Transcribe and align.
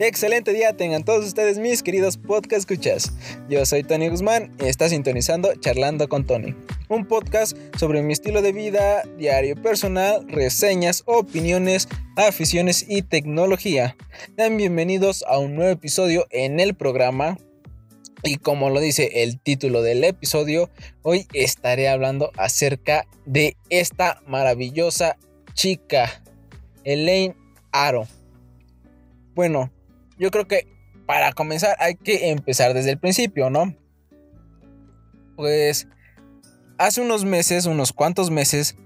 Excelente 0.00 0.52
día 0.52 0.72
tengan 0.72 1.04
todos 1.04 1.24
ustedes 1.24 1.58
mis 1.58 1.84
queridos 1.84 2.16
podcast 2.16 2.68
escuchas. 2.68 3.12
Yo 3.48 3.64
soy 3.64 3.84
Tony 3.84 4.08
Guzmán 4.08 4.52
y 4.60 4.64
está 4.64 4.88
sintonizando 4.88 5.54
Charlando 5.54 6.08
con 6.08 6.26
Tony, 6.26 6.52
un 6.88 7.06
podcast 7.06 7.56
sobre 7.78 8.02
mi 8.02 8.12
estilo 8.12 8.42
de 8.42 8.50
vida, 8.50 9.04
diario 9.16 9.54
personal, 9.54 10.26
reseñas, 10.26 11.04
opiniones, 11.06 11.88
aficiones 12.16 12.84
y 12.88 13.02
tecnología. 13.02 13.96
Sean 14.36 14.56
bienvenidos 14.56 15.24
a 15.28 15.38
un 15.38 15.54
nuevo 15.54 15.70
episodio 15.70 16.26
en 16.30 16.58
el 16.58 16.74
programa. 16.74 17.38
Y 18.24 18.38
como 18.38 18.70
lo 18.70 18.80
dice 18.80 19.22
el 19.22 19.38
título 19.38 19.80
del 19.80 20.02
episodio, 20.02 20.70
hoy 21.02 21.28
estaré 21.34 21.88
hablando 21.88 22.32
acerca 22.36 23.06
de 23.26 23.56
esta 23.70 24.20
maravillosa 24.26 25.18
chica, 25.52 26.20
Elaine 26.82 27.36
Aro. 27.70 28.08
Bueno, 29.36 29.70
yo 30.18 30.30
creo 30.30 30.46
que 30.46 30.66
para 31.06 31.32
comenzar 31.32 31.76
hay 31.78 31.96
que 31.96 32.30
empezar 32.30 32.74
desde 32.74 32.92
el 32.92 32.98
principio, 32.98 33.50
¿no? 33.50 33.74
Pues 35.36 35.88
hace 36.78 37.00
unos 37.00 37.24
meses, 37.24 37.66
unos 37.66 37.92
cuantos 37.92 38.30
meses, 38.30 38.76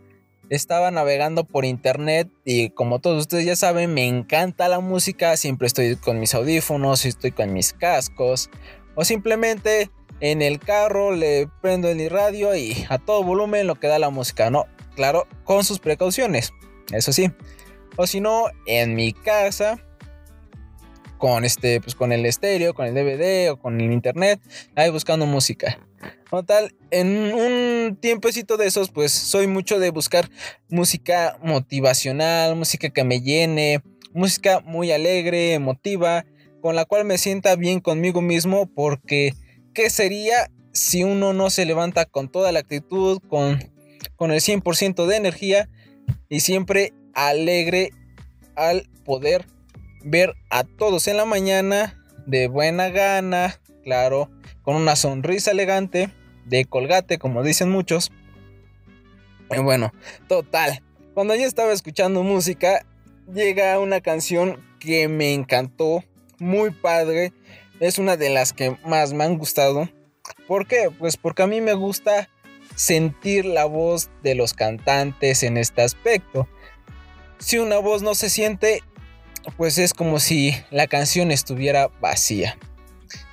estaba 0.50 0.90
navegando 0.90 1.44
por 1.44 1.64
internet 1.64 2.28
y 2.44 2.70
como 2.70 3.00
todos 3.00 3.20
ustedes 3.20 3.44
ya 3.44 3.56
saben, 3.56 3.92
me 3.92 4.06
encanta 4.06 4.68
la 4.68 4.80
música, 4.80 5.36
siempre 5.36 5.66
estoy 5.66 5.96
con 5.96 6.20
mis 6.20 6.34
audífonos, 6.34 7.04
estoy 7.04 7.32
con 7.32 7.52
mis 7.52 7.74
cascos 7.74 8.50
o 8.94 9.04
simplemente 9.04 9.90
en 10.20 10.42
el 10.42 10.58
carro 10.58 11.12
le 11.12 11.48
prendo 11.60 11.88
el 11.88 12.10
radio 12.10 12.56
y 12.56 12.86
a 12.88 12.98
todo 12.98 13.22
volumen 13.22 13.66
lo 13.66 13.76
que 13.76 13.88
da 13.88 13.98
la 13.98 14.10
música, 14.10 14.50
¿no? 14.50 14.66
Claro, 14.96 15.26
con 15.44 15.64
sus 15.64 15.78
precauciones, 15.78 16.52
eso 16.92 17.12
sí. 17.12 17.30
O 17.96 18.06
si 18.06 18.20
no, 18.20 18.46
en 18.66 18.94
mi 18.94 19.12
casa 19.12 19.78
con 21.18 21.44
este, 21.44 21.80
pues 21.80 21.94
con 21.94 22.12
el 22.12 22.24
estéreo, 22.24 22.74
con 22.74 22.86
el 22.86 22.94
DVD 22.94 23.50
o 23.50 23.58
con 23.58 23.80
el 23.80 23.92
internet, 23.92 24.40
ahí 24.74 24.90
buscando 24.90 25.26
música. 25.26 25.78
Como 26.30 26.44
tal, 26.44 26.74
en 26.90 27.08
un 27.34 27.98
tiempecito 28.00 28.56
de 28.56 28.66
esos, 28.66 28.90
pues 28.90 29.12
soy 29.12 29.46
mucho 29.46 29.78
de 29.78 29.90
buscar 29.90 30.30
música 30.68 31.38
motivacional, 31.42 32.54
música 32.56 32.90
que 32.90 33.04
me 33.04 33.20
llene, 33.20 33.82
música 34.12 34.60
muy 34.60 34.92
alegre, 34.92 35.54
emotiva, 35.54 36.24
con 36.60 36.76
la 36.76 36.84
cual 36.84 37.04
me 37.04 37.18
sienta 37.18 37.56
bien 37.56 37.80
conmigo 37.80 38.20
mismo, 38.20 38.66
porque 38.66 39.34
¿qué 39.74 39.90
sería 39.90 40.50
si 40.72 41.02
uno 41.02 41.32
no 41.32 41.50
se 41.50 41.64
levanta 41.64 42.04
con 42.04 42.28
toda 42.28 42.52
la 42.52 42.60
actitud, 42.60 43.20
con, 43.28 43.58
con 44.16 44.30
el 44.30 44.40
100% 44.40 45.06
de 45.06 45.16
energía 45.16 45.68
y 46.28 46.40
siempre 46.40 46.92
alegre 47.14 47.90
al 48.54 48.88
poder 49.04 49.46
ver 50.08 50.34
a 50.50 50.64
todos 50.64 51.06
en 51.06 51.16
la 51.16 51.24
mañana 51.24 52.02
de 52.26 52.48
buena 52.48 52.88
gana, 52.88 53.60
claro, 53.84 54.30
con 54.62 54.76
una 54.76 54.96
sonrisa 54.96 55.50
elegante, 55.50 56.10
de 56.46 56.64
colgate, 56.64 57.18
como 57.18 57.42
dicen 57.42 57.70
muchos. 57.70 58.10
Y 59.50 59.60
bueno, 59.60 59.92
total, 60.28 60.82
cuando 61.14 61.34
yo 61.34 61.46
estaba 61.46 61.72
escuchando 61.72 62.22
música, 62.22 62.84
llega 63.32 63.78
una 63.78 64.00
canción 64.00 64.62
que 64.80 65.08
me 65.08 65.34
encantó, 65.34 66.04
muy 66.38 66.70
padre, 66.70 67.32
es 67.80 67.98
una 67.98 68.16
de 68.16 68.30
las 68.30 68.52
que 68.52 68.76
más 68.86 69.12
me 69.12 69.24
han 69.24 69.38
gustado. 69.38 69.88
¿Por 70.46 70.66
qué? 70.66 70.90
Pues 70.98 71.16
porque 71.16 71.42
a 71.42 71.46
mí 71.46 71.60
me 71.60 71.74
gusta 71.74 72.28
sentir 72.74 73.44
la 73.44 73.64
voz 73.64 74.10
de 74.22 74.34
los 74.34 74.54
cantantes 74.54 75.42
en 75.42 75.56
este 75.56 75.82
aspecto. 75.82 76.48
Si 77.38 77.58
una 77.58 77.78
voz 77.78 78.02
no 78.02 78.14
se 78.14 78.30
siente, 78.30 78.82
pues 79.56 79.78
es 79.78 79.94
como 79.94 80.20
si 80.20 80.54
la 80.70 80.86
canción 80.86 81.30
estuviera 81.30 81.88
vacía. 82.00 82.58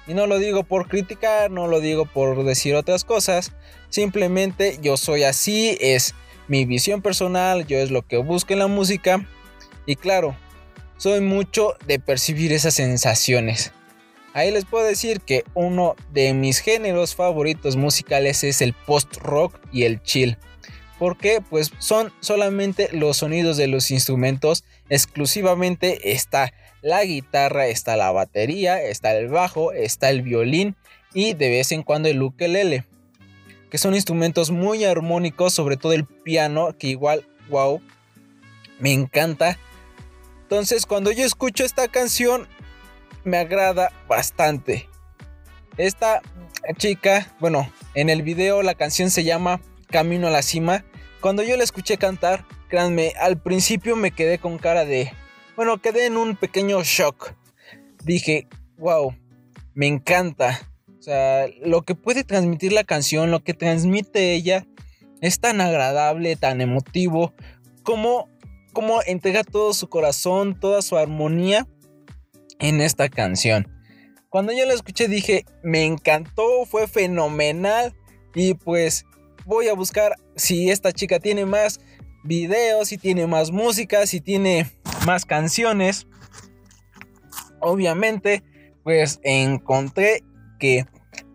Y 0.07 0.13
no 0.13 0.27
lo 0.27 0.39
digo 0.39 0.63
por 0.63 0.87
criticar, 0.87 1.49
no 1.49 1.67
lo 1.67 1.79
digo 1.79 2.05
por 2.05 2.43
decir 2.43 2.75
otras 2.75 3.03
cosas, 3.03 3.53
simplemente 3.89 4.77
yo 4.81 4.97
soy 4.97 5.23
así, 5.23 5.77
es 5.81 6.13
mi 6.47 6.65
visión 6.65 7.01
personal, 7.01 7.65
yo 7.65 7.77
es 7.79 7.91
lo 7.91 8.03
que 8.03 8.17
busco 8.17 8.53
en 8.53 8.59
la 8.59 8.67
música 8.67 9.25
y 9.85 9.95
claro, 9.95 10.35
soy 10.97 11.21
mucho 11.21 11.73
de 11.85 11.99
percibir 11.99 12.53
esas 12.53 12.75
sensaciones. 12.75 13.71
Ahí 14.33 14.51
les 14.51 14.65
puedo 14.65 14.85
decir 14.85 15.21
que 15.21 15.43
uno 15.53 15.95
de 16.11 16.33
mis 16.33 16.59
géneros 16.59 17.15
favoritos 17.15 17.77
musicales 17.77 18.43
es 18.43 18.61
el 18.61 18.73
post-rock 18.73 19.57
y 19.71 19.83
el 19.83 20.01
chill. 20.03 20.37
Porque 20.99 21.41
pues 21.49 21.71
son 21.79 22.11
solamente 22.19 22.89
los 22.91 23.17
sonidos 23.17 23.55
de 23.57 23.67
los 23.67 23.91
instrumentos, 23.91 24.65
exclusivamente 24.89 26.11
está 26.13 26.53
la 26.81 27.03
guitarra, 27.03 27.67
está 27.67 27.97
la 27.97 28.11
batería, 28.11 28.81
está 28.81 29.15
el 29.15 29.27
bajo, 29.27 29.71
está 29.71 30.09
el 30.09 30.21
violín 30.21 30.75
y 31.13 31.33
de 31.33 31.49
vez 31.49 31.71
en 31.71 31.83
cuando 31.83 32.09
el 32.09 32.21
ukelele. 32.21 32.85
Que 33.71 33.77
son 33.77 33.95
instrumentos 33.95 34.51
muy 34.51 34.83
armónicos, 34.85 35.53
sobre 35.53 35.77
todo 35.77 35.93
el 35.93 36.05
piano, 36.05 36.75
que 36.77 36.87
igual, 36.87 37.27
wow, 37.49 37.81
me 38.79 38.93
encanta. 38.93 39.57
Entonces 40.43 40.85
cuando 40.85 41.11
yo 41.11 41.25
escucho 41.25 41.65
esta 41.65 41.87
canción, 41.87 42.47
me 43.23 43.37
agrada 43.37 43.91
bastante. 44.07 44.87
Esta 45.77 46.21
chica, 46.77 47.33
bueno, 47.39 47.69
en 47.95 48.09
el 48.09 48.21
video 48.21 48.61
la 48.61 48.75
canción 48.75 49.09
se 49.09 49.23
llama 49.23 49.59
Camino 49.89 50.27
a 50.27 50.31
la 50.31 50.41
Cima. 50.41 50.85
Cuando 51.19 51.41
yo 51.41 51.57
la 51.57 51.63
escuché 51.63 51.97
cantar, 51.97 52.45
créanme, 52.67 53.13
al 53.19 53.41
principio 53.41 53.95
me 53.95 54.11
quedé 54.11 54.37
con 54.39 54.57
cara 54.57 54.85
de... 54.85 55.11
Bueno, 55.55 55.81
quedé 55.81 56.05
en 56.05 56.17
un 56.17 56.35
pequeño 56.35 56.83
shock. 56.83 57.33
Dije, 58.03 58.47
wow, 58.77 59.15
me 59.73 59.87
encanta. 59.87 60.59
O 60.99 61.01
sea, 61.01 61.47
lo 61.63 61.83
que 61.83 61.95
puede 61.95 62.23
transmitir 62.23 62.73
la 62.73 62.83
canción, 62.83 63.31
lo 63.31 63.43
que 63.43 63.53
transmite 63.53 64.33
ella, 64.33 64.65
es 65.21 65.39
tan 65.39 65.61
agradable, 65.61 66.35
tan 66.35 66.61
emotivo, 66.61 67.33
como, 67.83 68.29
como 68.73 69.01
entrega 69.03 69.43
todo 69.43 69.73
su 69.73 69.87
corazón, 69.87 70.59
toda 70.59 70.81
su 70.81 70.97
armonía 70.97 71.67
en 72.59 72.81
esta 72.81 73.09
canción. 73.09 73.67
Cuando 74.29 74.51
yo 74.51 74.65
la 74.65 74.73
escuché 74.73 75.07
dije, 75.07 75.45
me 75.63 75.85
encantó, 75.85 76.65
fue 76.65 76.87
fenomenal 76.87 77.93
y 78.33 78.55
pues 78.55 79.05
voy 79.45 79.69
a 79.69 79.73
buscar 79.73 80.15
si 80.35 80.69
esta 80.69 80.91
chica 80.91 81.19
tiene 81.19 81.45
más 81.45 81.79
videos, 82.25 82.89
si 82.89 82.97
tiene 82.97 83.27
más 83.27 83.51
música, 83.51 84.05
si 84.05 84.19
tiene 84.19 84.69
más 85.05 85.25
canciones. 85.25 86.07
Obviamente, 87.61 88.43
pues 88.83 89.19
encontré 89.23 90.23
que 90.59 90.85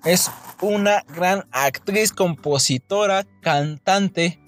es 0.05 0.31
una 0.61 1.03
gran 1.15 1.47
actriz, 1.53 2.13
compositora, 2.13 3.25
cantante 3.41 4.39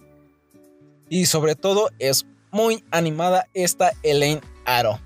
y 1.09 1.27
sobre 1.27 1.55
todo 1.55 1.91
es 1.99 2.27
muy 2.51 2.85
animada 2.91 3.47
esta 3.55 3.93
Elaine 4.03 4.41
Aro. 4.65 4.99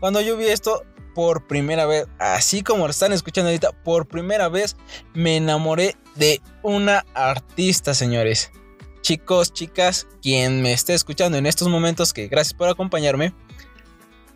Cuando 0.00 0.20
yo 0.20 0.36
vi 0.36 0.46
esto 0.46 0.84
por 1.14 1.46
primera 1.46 1.86
vez, 1.86 2.06
así 2.18 2.62
como 2.62 2.84
lo 2.84 2.90
están 2.90 3.12
escuchando 3.12 3.48
ahorita, 3.48 3.72
por 3.84 4.06
primera 4.06 4.48
vez 4.48 4.76
me 5.14 5.36
enamoré 5.36 5.96
de 6.14 6.40
una 6.62 7.04
artista, 7.14 7.94
señores. 7.94 8.50
Chicos, 9.06 9.52
chicas, 9.52 10.08
quien 10.20 10.62
me 10.62 10.72
esté 10.72 10.92
escuchando 10.92 11.38
en 11.38 11.46
estos 11.46 11.68
momentos, 11.68 12.12
que 12.12 12.26
gracias 12.26 12.54
por 12.54 12.68
acompañarme. 12.68 13.32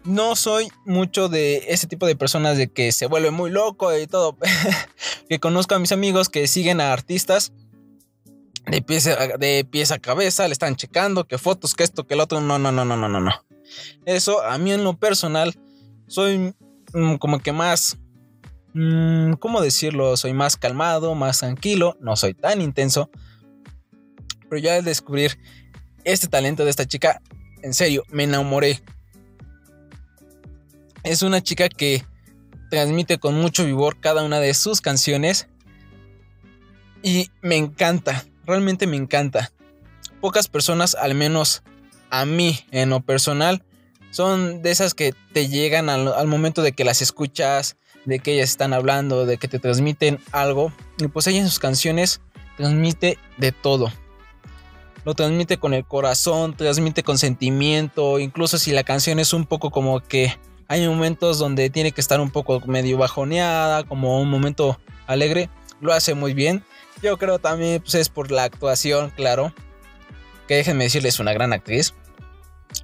No 0.04 0.36
soy 0.36 0.68
mucho 0.86 1.28
de 1.28 1.64
ese 1.66 1.88
tipo 1.88 2.06
de 2.06 2.14
personas 2.14 2.56
de 2.56 2.72
que 2.72 2.92
se 2.92 3.06
vuelve 3.06 3.32
muy 3.32 3.50
loco 3.50 3.92
y 3.98 4.06
todo. 4.06 4.38
que 5.28 5.40
conozco 5.40 5.74
a 5.74 5.80
mis 5.80 5.90
amigos 5.90 6.28
que 6.28 6.46
siguen 6.46 6.80
a 6.80 6.92
artistas 6.92 7.52
de 8.70 8.80
pies, 8.80 9.08
de 9.40 9.66
pies 9.68 9.90
a 9.90 9.98
cabeza, 9.98 10.46
le 10.46 10.52
están 10.52 10.76
checando 10.76 11.24
que 11.24 11.36
fotos, 11.36 11.74
que 11.74 11.82
esto, 11.82 12.06
que 12.06 12.14
el 12.14 12.20
otro. 12.20 12.40
No, 12.40 12.60
no, 12.60 12.70
no, 12.70 12.84
no, 12.84 12.96
no, 12.96 13.08
no, 13.08 13.20
no. 13.20 13.32
Eso 14.06 14.40
a 14.40 14.56
mí 14.58 14.72
en 14.72 14.84
lo 14.84 14.96
personal 14.96 15.52
soy 16.06 16.54
Mm, 16.92 17.16
como 17.16 17.38
que 17.38 17.52
más, 17.52 17.98
mm, 18.74 19.34
¿cómo 19.34 19.60
decirlo? 19.60 20.16
Soy 20.16 20.32
más 20.32 20.56
calmado, 20.56 21.14
más 21.14 21.38
tranquilo, 21.38 21.96
no 22.00 22.16
soy 22.16 22.34
tan 22.34 22.60
intenso. 22.60 23.10
Pero 24.50 24.60
ya 24.60 24.74
al 24.74 24.84
descubrir 24.84 25.38
este 26.04 26.26
talento 26.26 26.64
de 26.64 26.70
esta 26.70 26.84
chica, 26.84 27.22
en 27.62 27.72
serio, 27.72 28.04
me 28.10 28.24
enamoré. 28.24 28.82
Es 31.04 31.22
una 31.22 31.40
chica 31.40 31.68
que 31.68 32.04
transmite 32.68 33.18
con 33.18 33.34
mucho 33.34 33.64
vigor 33.64 33.98
cada 34.00 34.22
una 34.22 34.40
de 34.40 34.52
sus 34.52 34.80
canciones. 34.80 35.46
Y 37.02 37.30
me 37.40 37.56
encanta, 37.56 38.26
realmente 38.44 38.86
me 38.86 38.96
encanta. 38.96 39.52
Pocas 40.20 40.48
personas, 40.48 40.94
al 40.96 41.14
menos 41.14 41.62
a 42.10 42.26
mí 42.26 42.58
en 42.72 42.90
lo 42.90 43.00
personal, 43.00 43.64
son 44.10 44.62
de 44.62 44.72
esas 44.72 44.94
que 44.94 45.14
te 45.32 45.48
llegan 45.48 45.88
al, 45.88 46.26
momento 46.26 46.62
de 46.62 46.72
que 46.72 46.84
las 46.84 47.00
escuchas, 47.00 47.76
de 48.04 48.18
que 48.18 48.34
ellas 48.34 48.50
están 48.50 48.72
hablando, 48.72 49.26
de 49.26 49.38
que 49.38 49.46
te 49.48 49.60
transmiten 49.60 50.18
algo. 50.32 50.72
Y 50.98 51.06
pues 51.06 51.28
ella 51.28 51.38
en 51.38 51.48
sus 51.48 51.60
canciones 51.60 52.20
transmite 52.56 53.16
de 53.38 53.52
todo. 53.52 53.92
Lo 55.04 55.14
transmite 55.14 55.58
con 55.58 55.74
el 55.74 55.84
corazón, 55.84 56.56
transmite 56.56 57.02
con 57.02 57.18
sentimiento, 57.18 58.18
incluso 58.18 58.58
si 58.58 58.72
la 58.72 58.84
canción 58.84 59.18
es 59.18 59.32
un 59.32 59.46
poco 59.46 59.70
como 59.70 60.00
que 60.00 60.34
Hay 60.68 60.86
momentos 60.86 61.38
donde 61.40 61.68
tiene 61.68 61.90
que 61.90 62.00
estar 62.00 62.20
un 62.20 62.30
poco 62.30 62.60
medio 62.64 62.96
bajoneada, 62.96 63.82
como 63.82 64.20
un 64.20 64.30
momento 64.30 64.78
alegre. 65.08 65.50
Lo 65.80 65.92
hace 65.92 66.14
muy 66.14 66.32
bien. 66.32 66.64
Yo 67.02 67.16
creo 67.18 67.40
también 67.40 67.82
pues, 67.82 67.96
es 67.96 68.08
por 68.08 68.30
la 68.30 68.44
actuación, 68.44 69.10
claro. 69.10 69.52
Que 70.46 70.54
déjenme 70.54 70.84
decirles, 70.84 71.18
una 71.18 71.32
gran 71.32 71.52
actriz. 71.52 71.92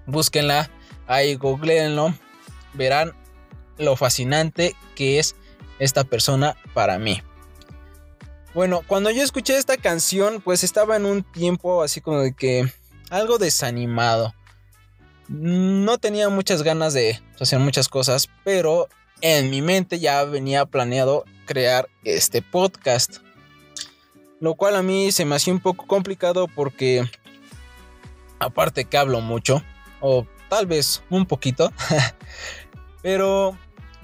Búsquenla, 0.05 0.69
ahí 1.07 1.37
googleenlo. 1.37 2.13
Verán 2.75 3.13
lo 3.79 3.95
fascinante 3.95 4.75
que 4.97 5.21
es 5.21 5.37
esta 5.79 6.03
persona 6.03 6.57
para 6.75 6.99
mí. 6.99 7.23
Bueno, 8.57 8.83
cuando 8.87 9.11
yo 9.11 9.23
escuché 9.23 9.59
esta 9.59 9.77
canción, 9.77 10.41
pues 10.41 10.65
estaba 10.65 10.97
en 10.97 11.05
un 11.05 11.23
tiempo 11.23 11.83
así 11.83 12.01
como 12.01 12.21
de 12.21 12.33
que 12.33 12.67
algo 13.11 13.37
desanimado. 13.37 14.35
No 15.29 15.99
tenía 15.99 16.31
muchas 16.31 16.63
ganas 16.63 16.95
de 16.95 17.21
hacer 17.39 17.59
muchas 17.59 17.87
cosas, 17.91 18.31
pero 18.45 18.89
en 19.21 19.51
mi 19.51 19.61
mente 19.61 19.99
ya 19.99 20.25
venía 20.25 20.65
planeado 20.65 21.27
crear 21.45 21.91
este 22.03 22.41
podcast. 22.41 23.19
Lo 24.41 24.55
cual 24.55 24.77
a 24.77 24.83
mí 24.83 25.13
se 25.13 25.27
me 25.27 25.37
hacía 25.37 25.53
un 25.53 25.61
poco 25.61 25.87
complicado 25.87 26.49
porque 26.49 27.05
aparte 28.39 28.87
que 28.87 28.97
hablo 28.97 29.21
mucho, 29.21 29.63
o 30.01 30.27
tal 30.49 30.65
vez 30.65 31.03
un 31.11 31.27
poquito, 31.27 31.75
pero 33.03 33.55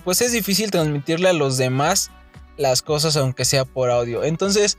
pues 0.05 0.21
es 0.21 0.33
difícil 0.33 0.71
transmitirle 0.71 1.31
a 1.31 1.33
los 1.33 1.57
demás 1.57 2.11
las 2.57 2.83
cosas 2.83 3.17
aunque 3.17 3.45
sea 3.45 3.65
por 3.65 3.91
audio. 3.91 4.25
Entonces 4.25 4.79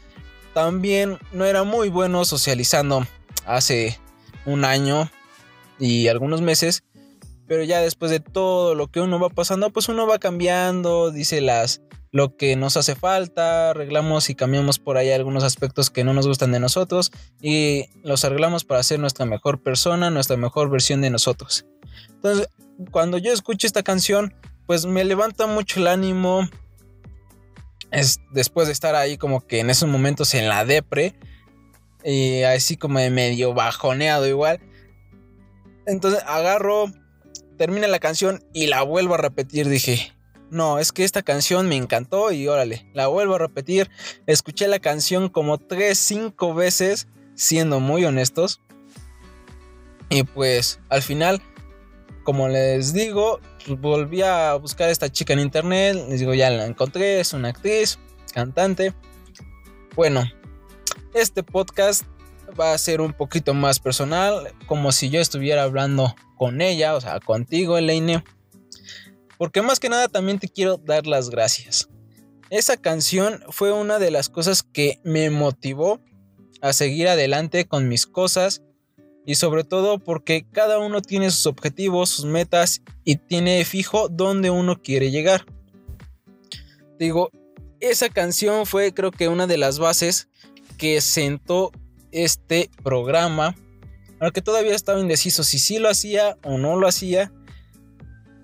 también 0.53 1.17
no 1.31 1.45
era 1.45 1.63
muy 1.63 1.89
bueno 1.89 2.25
socializando 2.25 3.05
hace 3.45 3.99
un 4.45 4.65
año 4.65 5.09
y 5.79 6.07
algunos 6.07 6.41
meses. 6.41 6.83
Pero 7.47 7.63
ya 7.63 7.81
después 7.81 8.09
de 8.09 8.19
todo 8.19 8.73
lo 8.73 8.87
que 8.87 9.01
uno 9.01 9.19
va 9.19 9.29
pasando, 9.29 9.69
pues 9.69 9.89
uno 9.89 10.07
va 10.07 10.17
cambiando, 10.17 11.11
dice 11.11 11.41
las 11.41 11.81
lo 12.13 12.37
que 12.37 12.55
nos 12.55 12.77
hace 12.77 12.95
falta, 12.95 13.71
arreglamos 13.71 14.29
y 14.29 14.35
cambiamos 14.35 14.77
por 14.77 14.97
ahí 14.97 15.09
algunos 15.09 15.43
aspectos 15.43 15.89
que 15.89 16.03
no 16.03 16.13
nos 16.13 16.27
gustan 16.27 16.51
de 16.51 16.59
nosotros 16.59 17.11
y 17.41 17.85
los 18.03 18.23
arreglamos 18.23 18.63
para 18.65 18.83
ser 18.83 18.99
nuestra 18.99 19.25
mejor 19.25 19.63
persona, 19.63 20.11
nuestra 20.11 20.37
mejor 20.37 20.69
versión 20.69 21.01
de 21.01 21.09
nosotros. 21.09 21.65
Entonces, 22.09 22.49
cuando 22.91 23.17
yo 23.17 23.33
escucho 23.33 23.65
esta 23.65 23.81
canción, 23.81 24.35
pues 24.67 24.85
me 24.85 25.03
levanta 25.03 25.47
mucho 25.47 25.79
el 25.79 25.87
ánimo. 25.87 26.47
Es 27.93 28.19
después 28.31 28.67
de 28.67 28.73
estar 28.73 28.95
ahí 28.95 29.17
como 29.17 29.45
que 29.47 29.59
en 29.59 29.69
esos 29.69 29.87
momentos 29.87 30.33
en 30.33 30.49
la 30.49 30.65
depre 30.65 31.13
y 32.03 32.41
así 32.41 32.75
como 32.75 32.99
de 32.99 33.09
medio 33.09 33.53
bajoneado 33.53 34.27
igual. 34.27 34.59
Entonces 35.85 36.21
agarro, 36.25 36.91
termina 37.57 37.87
la 37.87 37.99
canción 37.99 38.43
y 38.51 38.67
la 38.67 38.81
vuelvo 38.81 39.13
a 39.13 39.19
repetir. 39.19 39.69
Dije, 39.69 40.11
no, 40.49 40.79
es 40.79 40.91
que 40.91 41.03
esta 41.03 41.21
canción 41.21 41.69
me 41.69 41.75
encantó 41.75 42.31
y 42.31 42.47
órale, 42.47 42.89
la 42.93 43.07
vuelvo 43.07 43.35
a 43.35 43.39
repetir. 43.39 43.89
Escuché 44.25 44.67
la 44.67 44.79
canción 44.79 45.29
como 45.29 45.59
3, 45.59 45.97
5 45.97 46.53
veces, 46.53 47.07
siendo 47.35 47.79
muy 47.79 48.05
honestos. 48.05 48.59
Y 50.09 50.23
pues 50.23 50.79
al 50.89 51.03
final, 51.03 51.41
como 52.23 52.47
les 52.47 52.93
digo, 52.93 53.39
pues, 53.65 53.79
volví 53.79 54.21
a 54.21 54.55
buscar 54.55 54.89
a 54.89 54.91
esta 54.91 55.09
chica 55.09 55.33
en 55.33 55.39
internet. 55.39 55.95
Les 56.09 56.19
digo, 56.19 56.33
ya 56.33 56.49
la 56.49 56.65
encontré, 56.65 57.19
es 57.19 57.33
una 57.33 57.49
actriz, 57.49 57.99
cantante. 58.33 58.93
Bueno, 59.95 60.23
este 61.13 61.43
podcast 61.43 62.03
va 62.59 62.73
a 62.73 62.77
ser 62.77 63.01
un 63.01 63.13
poquito 63.13 63.53
más 63.53 63.79
personal, 63.79 64.53
como 64.67 64.91
si 64.91 65.09
yo 65.09 65.19
estuviera 65.19 65.63
hablando 65.63 66.15
con 66.37 66.61
ella, 66.61 66.95
o 66.95 67.01
sea, 67.01 67.19
contigo, 67.19 67.77
Elaine. 67.77 68.23
Porque 69.37 69.61
más 69.61 69.79
que 69.79 69.89
nada 69.89 70.07
también 70.07 70.39
te 70.39 70.47
quiero 70.47 70.77
dar 70.77 71.07
las 71.07 71.29
gracias. 71.29 71.89
Esa 72.49 72.77
canción 72.77 73.43
fue 73.49 73.71
una 73.71 73.99
de 73.99 74.11
las 74.11 74.29
cosas 74.29 74.63
que 74.63 74.99
me 75.03 75.29
motivó 75.29 75.99
a 76.61 76.71
seguir 76.73 77.07
adelante 77.07 77.65
con 77.65 77.87
mis 77.87 78.05
cosas 78.05 78.61
y 79.25 79.35
sobre 79.35 79.63
todo 79.63 79.99
porque 79.99 80.45
cada 80.51 80.79
uno 80.79 81.01
tiene 81.01 81.31
sus 81.31 81.45
objetivos, 81.45 82.09
sus 82.09 82.25
metas 82.25 82.81
y 83.03 83.17
tiene 83.17 83.63
fijo 83.65 84.09
dónde 84.09 84.49
uno 84.49 84.81
quiere 84.81 85.11
llegar. 85.11 85.45
Digo, 86.99 87.29
esa 87.79 88.09
canción 88.09 88.65
fue 88.65 88.93
creo 88.93 89.11
que 89.11 89.27
una 89.27 89.47
de 89.47 89.57
las 89.57 89.79
bases 89.79 90.27
que 90.77 91.01
sentó 91.01 91.71
este 92.11 92.69
programa, 92.83 93.55
aunque 94.19 94.41
todavía 94.41 94.75
estaba 94.75 94.99
indeciso 94.99 95.43
si 95.43 95.59
sí 95.59 95.79
lo 95.79 95.89
hacía 95.89 96.37
o 96.43 96.57
no 96.57 96.77
lo 96.77 96.87
hacía, 96.87 97.31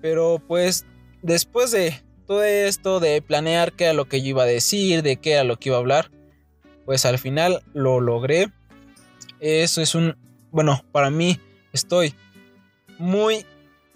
pero 0.00 0.42
pues 0.46 0.86
después 1.22 1.70
de 1.70 2.02
todo 2.26 2.44
esto, 2.44 3.00
de 3.00 3.20
planear 3.22 3.72
qué 3.72 3.84
era 3.84 3.92
lo 3.92 4.06
que 4.06 4.22
yo 4.22 4.28
iba 4.28 4.44
a 4.44 4.46
decir, 4.46 5.02
de 5.02 5.16
qué 5.16 5.32
era 5.32 5.44
lo 5.44 5.58
que 5.58 5.68
iba 5.68 5.76
a 5.76 5.80
hablar, 5.80 6.10
pues 6.84 7.04
al 7.04 7.18
final 7.18 7.62
lo 7.74 8.00
logré. 8.00 8.52
Eso 9.40 9.80
es 9.80 9.94
un, 9.94 10.16
bueno, 10.52 10.84
para 10.92 11.10
mí 11.10 11.40
estoy 11.72 12.14
muy 12.98 13.46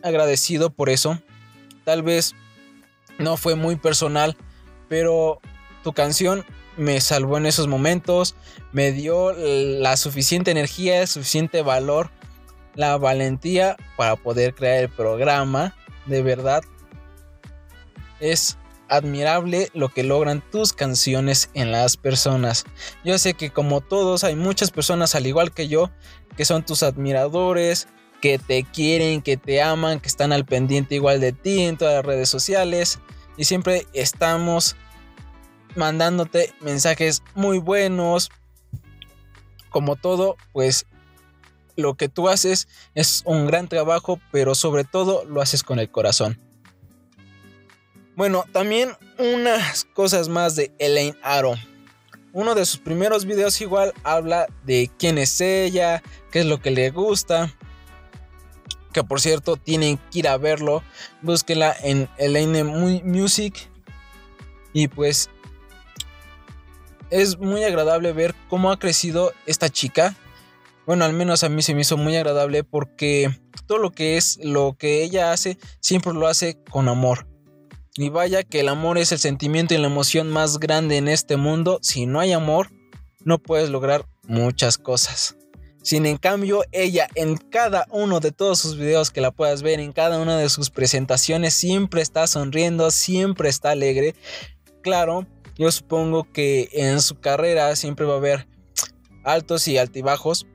agradecido 0.03 0.71
por 0.71 0.89
eso. 0.91 1.19
Tal 1.85 2.03
vez 2.03 2.35
no 3.19 3.37
fue 3.37 3.55
muy 3.55 3.77
personal, 3.77 4.37
pero 4.89 5.41
tu 5.83 5.93
canción 5.93 6.45
me 6.77 7.01
salvó 7.01 7.39
en 7.39 7.47
esos 7.47 7.69
momentos, 7.69 8.35
me 8.73 8.93
dio 8.93 9.33
la 9.33 9.97
suficiente 9.97 10.51
energía, 10.51 11.07
suficiente 11.07 11.63
valor, 11.63 12.11
la 12.75 12.97
valentía 12.97 13.77
para 13.97 14.17
poder 14.17 14.55
crear 14.55 14.85
el 14.85 14.89
programa. 14.89 15.77
De 16.07 16.23
verdad, 16.23 16.63
es 18.21 18.59
admirable 18.89 19.71
lo 19.75 19.89
que 19.89 20.03
logran 20.03 20.43
tus 20.51 20.73
canciones 20.73 21.51
en 21.55 21.73
las 21.73 21.97
personas. 21.97 22.65
Yo 23.05 23.19
sé 23.19 23.35
que 23.35 23.51
como 23.51 23.81
todos 23.81 24.25
hay 24.25 24.37
muchas 24.37 24.71
personas 24.71 25.15
al 25.15 25.27
igual 25.27 25.53
que 25.53 25.69
yo 25.69 25.91
que 26.37 26.45
son 26.45 26.65
tus 26.65 26.83
admiradores, 26.83 27.89
que 28.21 28.39
te 28.39 28.65
quieren, 28.65 29.23
que 29.23 29.37
te 29.37 29.63
aman, 29.63 30.01
que 30.01 30.09
están 30.09 30.33
al 30.33 30.45
pendiente 30.45 30.95
igual 30.95 31.21
de 31.21 31.33
ti 31.33 31.61
en 31.63 31.77
todas 31.77 31.95
las 31.95 32.05
redes 32.05 32.29
sociales 32.29 32.99
y 33.37 33.45
siempre 33.45 33.87
estamos 33.93 34.77
mandándote 35.77 36.53
mensajes 36.61 37.23
muy 37.35 37.59
buenos. 37.59 38.31
Como 39.71 39.97
todo, 39.97 40.37
pues 40.53 40.87
lo 41.77 41.95
que 41.95 42.09
tú 42.09 42.29
haces 42.29 42.69
es 42.95 43.23
un 43.27 43.47
gran 43.47 43.69
trabajo, 43.69 44.21
pero 44.31 44.55
sobre 44.55 44.85
todo 44.85 45.25
lo 45.25 45.41
haces 45.41 45.63
con 45.63 45.79
el 45.79 45.91
corazón. 45.91 46.41
Bueno, 48.17 48.45
también 48.53 48.93
unas 49.19 49.85
cosas 49.87 50.29
más 50.29 50.55
de 50.55 50.73
Elaine 50.79 51.19
Aro. 51.23 51.55
Uno 52.33 52.55
de 52.55 52.65
sus 52.65 52.79
primeros 52.79 53.25
videos 53.25 53.61
igual 53.61 53.93
habla 54.05 54.47
de 54.65 54.89
quién 54.99 55.19
es 55.19 55.41
ella, 55.41 56.01
qué 56.31 56.41
es 56.41 56.47
lo 56.47 56.61
que 56.61 56.71
le 56.71 56.91
gusta. 56.91 57.53
Que 58.93 59.03
por 59.03 59.21
cierto, 59.21 59.57
tienen 59.57 59.99
que 59.99 60.21
ir 60.21 60.29
a 60.29 60.37
verlo. 60.37 60.85
Búsquenla 61.23 61.75
en 61.83 62.09
Elaine 62.17 62.63
Music. 63.03 63.69
Y 64.73 64.87
pues 64.87 65.29
es 67.11 67.39
muy 67.39 67.65
agradable 67.65 68.13
ver 68.13 68.35
cómo 68.49 68.71
ha 68.71 68.79
crecido 68.79 69.33
esta 69.47 69.69
chica. 69.71 70.15
Bueno, 70.87 71.05
al 71.05 71.15
menos 71.15 71.43
a 71.43 71.49
mí 71.49 71.63
se 71.63 71.75
me 71.75 71.81
hizo 71.81 71.97
muy 71.97 72.17
agradable 72.17 72.63
porque 72.63 73.41
todo 73.67 73.79
lo 73.79 73.91
que 73.91 74.17
es 74.17 74.39
lo 74.41 74.77
que 74.79 75.03
ella 75.03 75.33
hace, 75.33 75.59
siempre 75.81 76.13
lo 76.13 76.29
hace 76.29 76.63
con 76.71 76.89
amor. 76.89 77.34
Y 77.97 78.09
vaya 78.09 78.43
que 78.43 78.61
el 78.61 78.69
amor 78.69 78.99
es 78.99 79.13
el 79.13 79.21
sentimiento 79.21 79.73
y 79.73 79.79
la 79.79 79.87
emoción 79.87 80.29
más 80.29 80.59
grande 80.59 80.97
en 80.97 81.07
este 81.07 81.37
mundo. 81.37 81.79
Si 81.81 82.07
no 82.07 82.19
hay 82.19 82.33
amor, 82.33 82.73
no 83.21 83.39
puedes 83.39 83.71
lograr 83.71 84.07
muchas 84.27 84.79
cosas. 84.79 85.37
Sin 85.85 86.05
en 86.07 86.17
cambio, 86.17 86.65
ella 86.73 87.09
en 87.15 87.37
cada 87.37 87.87
uno 87.91 88.19
de 88.19 88.33
todos 88.33 88.59
sus 88.59 88.77
videos 88.77 89.11
que 89.11 89.21
la 89.21 89.31
puedas 89.31 89.63
ver, 89.63 89.79
en 89.81 89.93
cada 89.93 90.19
una 90.19 90.37
de 90.39 90.49
sus 90.49 90.71
presentaciones, 90.71 91.55
siempre 91.55 92.03
está 92.03 92.27
sonriendo, 92.27 92.91
siempre 92.91 93.49
está 93.49 93.71
alegre. 93.71 94.15
Claro, 94.83 95.27
yo 95.57 95.71
supongo 95.71 96.25
que 96.33 96.71
en 96.73 97.01
su 97.01 97.21
carrera 97.21 97.77
siempre 97.77 98.07
va 98.07 98.15
a 98.15 98.19
haber 98.19 98.49
altos 99.25 99.69
y 99.69 99.79
altibajos, 99.79 100.47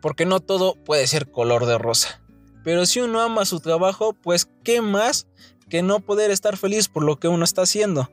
porque 0.00 0.24
no 0.24 0.40
todo 0.40 0.76
puede 0.76 1.06
ser 1.08 1.30
color 1.30 1.66
de 1.66 1.76
rosa. 1.76 2.22
Pero 2.64 2.86
si 2.86 3.00
uno 3.00 3.20
ama 3.20 3.44
su 3.44 3.60
trabajo, 3.60 4.14
pues 4.14 4.48
qué 4.64 4.80
más 4.80 5.26
que 5.68 5.82
no 5.82 6.00
poder 6.00 6.30
estar 6.30 6.56
feliz 6.56 6.88
por 6.88 7.02
lo 7.02 7.18
que 7.18 7.28
uno 7.28 7.44
está 7.44 7.62
haciendo. 7.62 8.10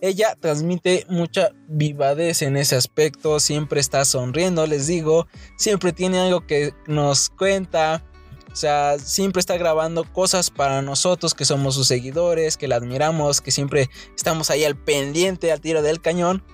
Ella 0.00 0.36
transmite 0.38 1.06
mucha 1.08 1.50
vivadez 1.68 2.42
en 2.42 2.56
ese 2.56 2.76
aspecto, 2.76 3.40
siempre 3.40 3.80
está 3.80 4.04
sonriendo, 4.04 4.66
les 4.66 4.86
digo, 4.86 5.26
siempre 5.56 5.92
tiene 5.92 6.20
algo 6.20 6.46
que 6.46 6.72
nos 6.86 7.30
cuenta, 7.30 8.04
o 8.52 8.56
sea, 8.56 8.98
siempre 8.98 9.40
está 9.40 9.56
grabando 9.56 10.04
cosas 10.12 10.50
para 10.50 10.82
nosotros 10.82 11.34
que 11.34 11.44
somos 11.44 11.74
sus 11.74 11.88
seguidores, 11.88 12.56
que 12.56 12.68
la 12.68 12.76
admiramos, 12.76 13.40
que 13.40 13.50
siempre 13.50 13.90
estamos 14.16 14.50
ahí 14.50 14.64
al 14.64 14.76
pendiente, 14.76 15.50
al 15.50 15.60
tiro 15.60 15.82
del 15.82 16.00
cañón. 16.00 16.44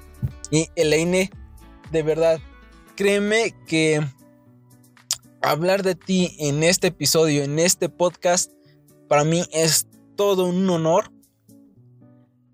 Y 0.50 0.68
Elaine, 0.74 1.30
de 1.92 2.02
verdad, 2.02 2.40
créeme 2.96 3.54
que 3.66 4.00
hablar 5.42 5.82
de 5.82 5.94
ti 5.94 6.34
en 6.38 6.62
este 6.62 6.88
episodio, 6.88 7.42
en 7.42 7.58
este 7.58 7.90
podcast, 7.90 8.50
para 9.08 9.24
mí 9.24 9.44
es 9.52 9.86
todo 10.16 10.44
un 10.46 10.68
honor. 10.68 11.10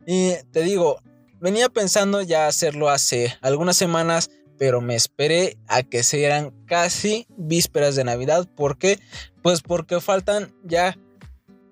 Y 0.06 0.32
te 0.52 0.62
digo, 0.62 1.00
venía 1.40 1.68
pensando 1.68 2.22
ya 2.22 2.46
hacerlo 2.46 2.88
hace 2.88 3.34
algunas 3.40 3.76
semanas, 3.76 4.30
pero 4.58 4.80
me 4.80 4.94
esperé 4.94 5.56
a 5.68 5.82
que 5.82 6.02
sean 6.02 6.52
casi 6.66 7.26
vísperas 7.36 7.96
de 7.96 8.04
Navidad. 8.04 8.48
¿Por 8.54 8.78
qué? 8.78 8.98
Pues 9.42 9.62
porque 9.62 10.00
faltan 10.00 10.54
ya 10.64 10.98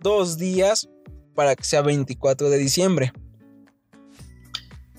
dos 0.01 0.39
días 0.39 0.89
para 1.35 1.55
que 1.55 1.65
sea 1.65 1.83
24 1.83 2.51
de 2.51 2.59
diciembre. 2.59 3.13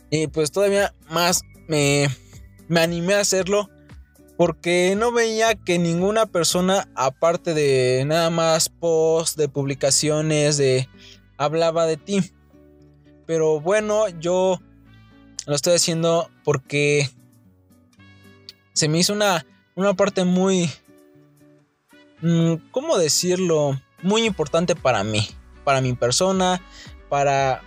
Y 0.10 0.28
pues 0.28 0.52
todavía 0.52 0.94
más 1.10 1.42
me, 1.68 2.08
me 2.68 2.80
animé 2.80 3.14
a 3.14 3.20
hacerlo 3.20 3.70
porque 4.40 4.96
no 4.98 5.12
veía 5.12 5.54
que 5.54 5.78
ninguna 5.80 6.26
persona, 6.26 6.88
aparte 6.96 7.54
de 7.54 8.06
nada 8.06 8.30
más 8.30 8.70
posts, 8.70 9.36
de 9.36 9.50
publicaciones, 9.50 10.56
de 10.56 10.88
hablaba 11.38 11.86
de 11.86 11.98
ti. 11.98 12.32
Pero 13.28 13.60
bueno, 13.60 14.08
yo 14.08 14.62
lo 15.46 15.56
estoy 15.56 15.74
haciendo 15.76 16.32
porque 16.46 17.10
se 18.72 18.88
me 18.88 19.00
hizo 19.00 19.12
una, 19.12 19.46
una 19.76 19.94
parte 19.94 20.24
muy, 20.24 20.72
mm, 22.22 22.54
¿cómo 22.72 22.98
decirlo? 22.98 23.78
Muy 24.04 24.24
importante 24.24 24.74
para 24.74 25.04
mí, 25.04 25.28
para 25.66 25.82
mi 25.82 25.92
persona, 25.92 26.62
para 27.10 27.62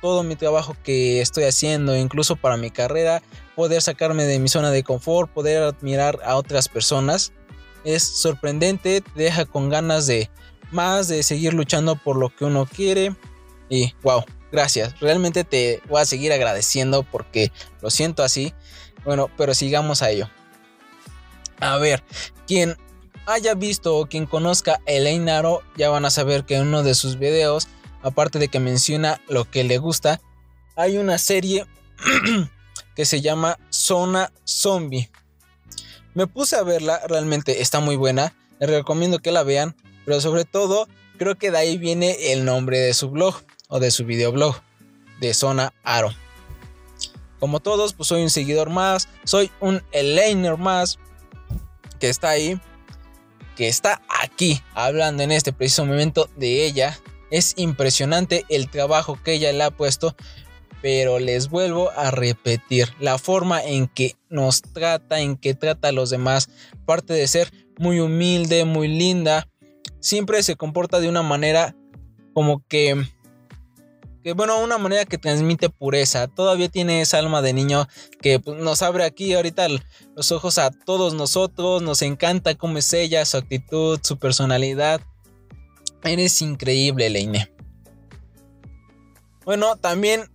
todo 0.00 0.22
mi 0.22 0.34
trabajo 0.34 0.78
que 0.82 1.20
estoy 1.20 1.44
haciendo, 1.44 1.94
incluso 1.94 2.36
para 2.36 2.56
mi 2.56 2.70
carrera 2.70 3.22
poder 3.56 3.80
sacarme 3.82 4.24
de 4.24 4.38
mi 4.38 4.48
zona 4.48 4.70
de 4.70 4.84
confort, 4.84 5.32
poder 5.32 5.62
admirar 5.62 6.20
a 6.24 6.36
otras 6.36 6.68
personas. 6.68 7.32
Es 7.84 8.02
sorprendente, 8.02 9.00
te 9.00 9.10
deja 9.14 9.46
con 9.46 9.70
ganas 9.70 10.06
de 10.06 10.30
más, 10.70 11.08
de 11.08 11.22
seguir 11.22 11.54
luchando 11.54 11.96
por 11.96 12.16
lo 12.16 12.28
que 12.28 12.44
uno 12.44 12.66
quiere. 12.66 13.16
Y 13.70 13.94
wow, 14.02 14.24
gracias. 14.52 15.00
Realmente 15.00 15.42
te 15.42 15.80
voy 15.88 16.02
a 16.02 16.04
seguir 16.04 16.32
agradeciendo 16.32 17.02
porque 17.02 17.50
lo 17.80 17.90
siento 17.90 18.22
así. 18.22 18.52
Bueno, 19.04 19.30
pero 19.36 19.54
sigamos 19.54 20.02
a 20.02 20.10
ello. 20.10 20.28
A 21.60 21.78
ver, 21.78 22.04
quien 22.46 22.76
haya 23.26 23.54
visto 23.54 23.96
o 23.96 24.06
quien 24.06 24.26
conozca 24.26 24.80
a 24.86 24.90
Elaine 24.90 25.30
Aro, 25.30 25.62
ya 25.76 25.88
van 25.88 26.04
a 26.04 26.10
saber 26.10 26.44
que 26.44 26.56
en 26.56 26.68
uno 26.68 26.82
de 26.82 26.94
sus 26.94 27.18
videos, 27.18 27.68
aparte 28.02 28.38
de 28.38 28.48
que 28.48 28.60
menciona 28.60 29.20
lo 29.28 29.50
que 29.50 29.64
le 29.64 29.78
gusta, 29.78 30.20
hay 30.76 30.98
una 30.98 31.16
serie 31.18 31.66
que 32.96 33.04
se 33.04 33.20
llama 33.20 33.58
Zona 33.70 34.32
Zombie. 34.44 35.10
Me 36.14 36.26
puse 36.26 36.56
a 36.56 36.62
verla, 36.62 37.00
realmente 37.06 37.60
está 37.60 37.78
muy 37.78 37.94
buena, 37.94 38.34
les 38.58 38.70
recomiendo 38.70 39.18
que 39.18 39.30
la 39.30 39.42
vean, 39.42 39.76
pero 40.06 40.20
sobre 40.20 40.46
todo 40.46 40.88
creo 41.18 41.36
que 41.36 41.50
de 41.50 41.58
ahí 41.58 41.76
viene 41.76 42.32
el 42.32 42.46
nombre 42.46 42.78
de 42.78 42.94
su 42.94 43.10
blog 43.10 43.42
o 43.68 43.78
de 43.80 43.90
su 43.90 44.06
videoblog, 44.06 44.56
de 45.20 45.34
Zona 45.34 45.74
Aro. 45.84 46.12
Como 47.38 47.60
todos, 47.60 47.92
pues 47.92 48.08
soy 48.08 48.22
un 48.22 48.30
seguidor 48.30 48.70
más, 48.70 49.08
soy 49.24 49.50
un 49.60 49.82
Elainer 49.92 50.56
más 50.56 50.98
que 52.00 52.08
está 52.08 52.30
ahí, 52.30 52.58
que 53.56 53.68
está 53.68 54.00
aquí 54.22 54.62
hablando 54.74 55.22
en 55.22 55.32
este 55.32 55.52
preciso 55.52 55.84
momento 55.84 56.30
de 56.36 56.64
ella. 56.64 56.98
Es 57.30 57.54
impresionante 57.56 58.46
el 58.48 58.70
trabajo 58.70 59.18
que 59.22 59.34
ella 59.34 59.52
le 59.52 59.64
ha 59.64 59.70
puesto 59.70 60.16
pero 60.82 61.18
les 61.18 61.48
vuelvo 61.48 61.90
a 61.90 62.10
repetir, 62.10 62.88
la 63.00 63.18
forma 63.18 63.62
en 63.62 63.88
que 63.88 64.16
nos 64.28 64.62
trata, 64.62 65.20
en 65.20 65.36
que 65.36 65.54
trata 65.54 65.88
a 65.88 65.92
los 65.92 66.10
demás, 66.10 66.48
parte 66.84 67.12
de 67.14 67.26
ser 67.26 67.52
muy 67.78 68.00
humilde, 68.00 68.64
muy 68.64 68.88
linda, 68.88 69.48
siempre 70.00 70.42
se 70.42 70.56
comporta 70.56 71.00
de 71.00 71.08
una 71.08 71.22
manera 71.22 71.74
como 72.32 72.64
que 72.66 73.04
que 74.26 74.32
bueno, 74.32 74.60
una 74.60 74.76
manera 74.76 75.04
que 75.04 75.18
transmite 75.18 75.70
pureza. 75.70 76.26
Todavía 76.26 76.68
tiene 76.68 77.00
esa 77.00 77.18
alma 77.18 77.42
de 77.42 77.52
niño 77.52 77.86
que 78.20 78.40
pues, 78.40 78.58
nos 78.58 78.82
abre 78.82 79.04
aquí 79.04 79.32
ahorita 79.32 79.68
los 80.16 80.32
ojos 80.32 80.58
a 80.58 80.72
todos 80.72 81.14
nosotros. 81.14 81.80
Nos 81.80 82.02
encanta 82.02 82.56
cómo 82.56 82.78
es 82.78 82.92
ella, 82.92 83.24
su 83.24 83.36
actitud, 83.36 84.00
su 84.02 84.18
personalidad. 84.18 85.00
Eres 86.02 86.42
increíble, 86.42 87.08
Leine. 87.08 87.52
Bueno, 89.44 89.76
también 89.76 90.28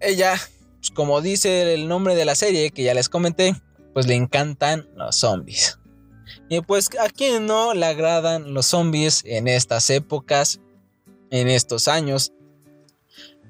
ella, 0.00 0.40
pues, 0.78 0.90
como 0.90 1.20
dice 1.20 1.74
el 1.74 1.88
nombre 1.88 2.14
de 2.14 2.24
la 2.24 2.34
serie 2.34 2.70
que 2.70 2.82
ya 2.82 2.94
les 2.94 3.08
comenté, 3.08 3.54
pues 3.94 4.06
le 4.06 4.14
encantan 4.14 4.88
los 4.96 5.16
zombies. 5.16 5.78
Y 6.48 6.60
pues 6.60 6.90
a 7.00 7.08
quien 7.08 7.46
no 7.46 7.74
le 7.74 7.86
agradan 7.86 8.54
los 8.54 8.66
zombies 8.66 9.22
en 9.26 9.48
estas 9.48 9.90
épocas, 9.90 10.60
en 11.30 11.48
estos 11.48 11.88
años. 11.88 12.32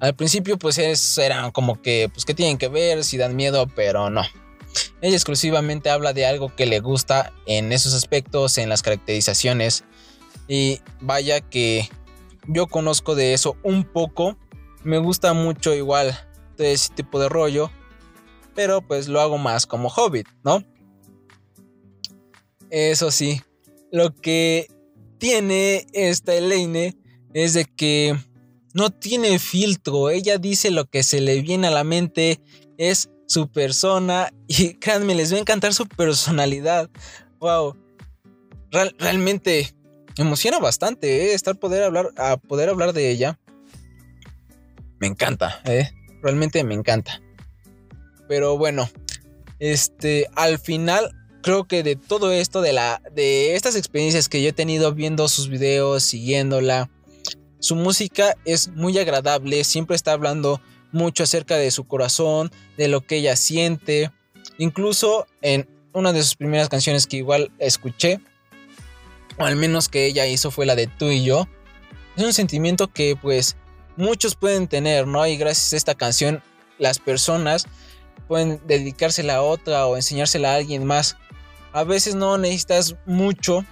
Al 0.01 0.15
principio 0.15 0.59
pues 0.59 0.79
eran 1.19 1.51
como 1.51 1.83
que, 1.83 2.09
pues 2.13 2.25
que 2.25 2.35
tienen 2.35 2.59
que 2.59 2.69
ver, 2.69 3.05
si 3.05 3.17
dan 3.17 3.37
miedo, 3.37 3.67
pero 3.75 4.11
no. 4.11 4.23
Ella 5.01 5.15
exclusivamente 5.15 5.91
habla 5.91 6.13
de 6.13 6.27
algo 6.27 6.55
que 6.55 6.67
le 6.67 6.81
gusta 6.81 7.33
en 7.47 7.73
esos 7.73 7.95
aspectos, 7.95 8.59
en 8.59 8.69
las 8.69 8.83
caracterizaciones. 8.83 9.85
Y 10.47 10.81
vaya 11.01 11.41
que 11.41 11.89
yo 12.47 12.67
conozco 12.67 13.15
de 13.15 13.35
eso 13.35 13.57
un 13.63 13.85
poco. 13.85 14.37
Me 14.83 14.99
gusta 14.99 15.35
mucho 15.35 15.75
igual 15.75 16.17
de 16.59 16.73
ese 16.73 16.93
tipo 16.93 17.19
de 17.19 17.29
rollo, 17.29 17.71
pero 18.55 18.83
pues 18.83 19.09
lo 19.09 19.21
hago 19.21 19.39
más 19.39 19.67
como 19.67 19.89
hobbit, 19.89 20.29
¿no? 20.45 20.63
Eso 22.71 23.11
sí, 23.11 23.41
lo 23.91 24.15
que 24.15 24.69
tiene 25.19 25.87
esta 25.93 26.35
Elaine 26.35 26.97
es 27.33 27.55
de 27.55 27.65
que 27.65 28.17
no 28.75 28.91
tiene 28.91 29.39
filtro, 29.39 30.11
ella 30.11 30.39
dice 30.39 30.71
lo 30.71 30.85
que 30.85 31.03
se 31.03 31.21
le 31.21 31.41
viene 31.41 31.69
a 31.69 31.71
la 31.71 31.85
mente, 31.85 32.41
es 32.77 33.09
su 33.27 33.49
persona 33.49 34.33
y 34.49 34.75
créanme, 34.75 35.15
les 35.15 35.33
va 35.33 35.37
a 35.37 35.41
encantar 35.41 35.75
su 35.75 35.87
personalidad. 35.87 36.91
Wow. 37.41 37.77
realmente 38.99 39.73
emociona 40.17 40.59
bastante 40.59 41.31
¿eh? 41.31 41.35
estar 41.35 41.57
poder 41.57 41.85
hablar 41.85 42.13
a 42.17 42.37
poder 42.37 42.69
hablar 42.69 42.93
de 42.93 43.11
ella. 43.11 43.39
Me 44.99 45.07
encanta, 45.07 45.61
¿eh? 45.65 45.91
Realmente 46.23 46.63
me 46.65 46.75
encanta. 46.75 47.21
Pero 48.29 48.59
bueno, 48.59 48.89
este, 49.59 50.29
al 50.35 50.59
final 50.59 51.15
creo 51.43 51.65
que 51.65 51.83
de 51.83 51.97
todo 51.97 52.33
esto, 52.33 52.61
de, 52.61 52.73
la, 52.73 53.01
de 53.15 53.55
estas 53.55 53.77
experiencias 53.77 54.29
que 54.29 54.43
yo 54.43 54.51
he 54.51 54.53
tenido 54.53 54.93
viendo 54.93 55.29
sus 55.29 55.49
videos, 55.49 56.03
siguiéndola, 56.03 56.91
su 57.61 57.75
música 57.75 58.37
es 58.45 58.69
muy 58.69 58.99
agradable, 58.99 59.65
siempre 59.65 59.97
está 59.97 60.13
hablando 60.13 60.61
mucho 60.93 61.25
acerca 61.25 61.57
de 61.57 61.71
su 61.71 61.85
corazón, 61.85 62.51
de 62.77 62.89
lo 62.89 63.01
que 63.01 63.17
ella 63.17 63.37
siente. 63.37 64.11
Incluso 64.59 65.27
en 65.43 65.69
una 65.93 66.13
de 66.13 66.23
sus 66.23 66.37
primeras 66.37 66.69
canciones 66.69 67.07
que 67.07 67.17
igual 67.17 67.51
escuché, 67.59 68.21
o 69.39 69.45
al 69.45 69.57
menos 69.57 69.89
que 69.89 70.07
ella 70.07 70.27
hizo 70.27 70.51
fue 70.51 70.67
la 70.67 70.77
de 70.77 70.87
tú 70.87 71.07
y 71.07 71.25
yo. 71.25 71.49
Es 72.17 72.25
un 72.25 72.33
sentimiento 72.33 72.89
que 72.89 73.17
pues 73.21 73.57
muchos 73.99 74.35
pueden 74.35 74.69
tener, 74.69 75.07
¿no? 75.07 75.27
Y 75.27 75.37
gracias 75.37 75.73
a 75.73 75.77
esta 75.77 75.95
canción 75.95 76.43
las 76.79 76.99
personas 76.99 77.67
pueden 78.29 78.61
dedicársela 78.67 79.37
a 79.37 79.43
otra 79.43 79.87
o 79.87 79.97
enseñársela 79.97 80.53
a 80.53 80.57
alguien 80.57 80.85
más. 80.85 81.17
A 81.73 81.85
veces 81.85 82.15
no 82.15 82.39
necesitas 82.39 82.97
mucho 83.05 83.65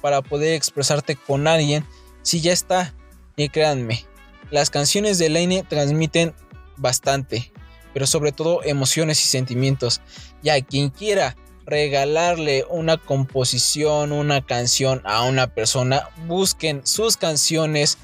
para 0.00 0.22
poder 0.22 0.54
expresarte 0.54 1.16
con 1.16 1.48
alguien 1.48 1.84
si 2.22 2.40
ya 2.40 2.52
está. 2.52 2.94
Y 3.36 3.48
créanme, 3.48 4.04
las 4.50 4.68
canciones 4.68 5.18
de 5.18 5.30
Laine 5.30 5.62
transmiten 5.62 6.34
bastante, 6.76 7.52
pero 7.94 8.06
sobre 8.06 8.32
todo 8.32 8.62
emociones 8.62 9.24
y 9.24 9.28
sentimientos. 9.28 10.02
Y 10.42 10.50
a 10.50 10.60
quien 10.60 10.90
quiera 10.90 11.36
regalarle 11.64 12.66
una 12.68 12.98
composición, 12.98 14.12
una 14.12 14.44
canción 14.44 15.00
a 15.04 15.22
una 15.22 15.46
persona, 15.54 16.10
busquen 16.26 16.86
sus 16.86 17.16
canciones 17.16 17.96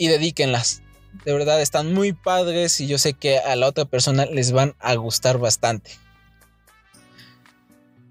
y 0.00 0.08
dedíquenlas. 0.08 0.82
De 1.26 1.32
verdad 1.34 1.60
están 1.60 1.92
muy 1.92 2.14
padres 2.14 2.80
y 2.80 2.86
yo 2.86 2.96
sé 2.96 3.12
que 3.12 3.38
a 3.38 3.54
la 3.54 3.66
otra 3.66 3.84
persona 3.84 4.24
les 4.24 4.50
van 4.50 4.74
a 4.80 4.94
gustar 4.94 5.36
bastante. 5.36 5.90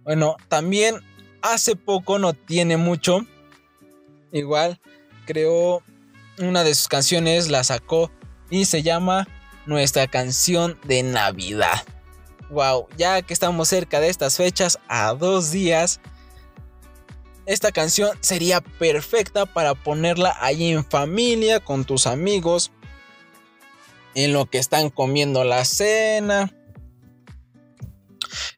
Bueno, 0.03 0.37
también 0.49 0.99
hace 1.41 1.75
poco, 1.75 2.19
no 2.19 2.33
tiene 2.33 2.77
mucho, 2.77 3.25
igual 4.31 4.79
creó 5.25 5.81
una 6.37 6.63
de 6.63 6.75
sus 6.75 6.87
canciones, 6.87 7.49
la 7.49 7.63
sacó 7.63 8.11
y 8.51 8.65
se 8.65 8.83
llama 8.83 9.27
Nuestra 9.65 10.05
canción 10.05 10.79
de 10.83 11.01
Navidad. 11.01 11.83
Wow, 12.51 12.87
ya 12.97 13.23
que 13.23 13.33
estamos 13.33 13.67
cerca 13.67 13.99
de 13.99 14.09
estas 14.09 14.37
fechas, 14.37 14.77
a 14.87 15.15
dos 15.15 15.49
días, 15.49 16.01
esta 17.49 17.71
canción 17.71 18.15
sería 18.21 18.61
perfecta 18.61 19.47
para 19.47 19.73
ponerla 19.73 20.37
ahí 20.39 20.71
en 20.71 20.85
familia, 20.85 21.59
con 21.59 21.83
tus 21.83 22.05
amigos, 22.05 22.71
en 24.13 24.33
lo 24.33 24.45
que 24.45 24.59
están 24.59 24.91
comiendo 24.91 25.43
la 25.43 25.65
cena, 25.65 26.53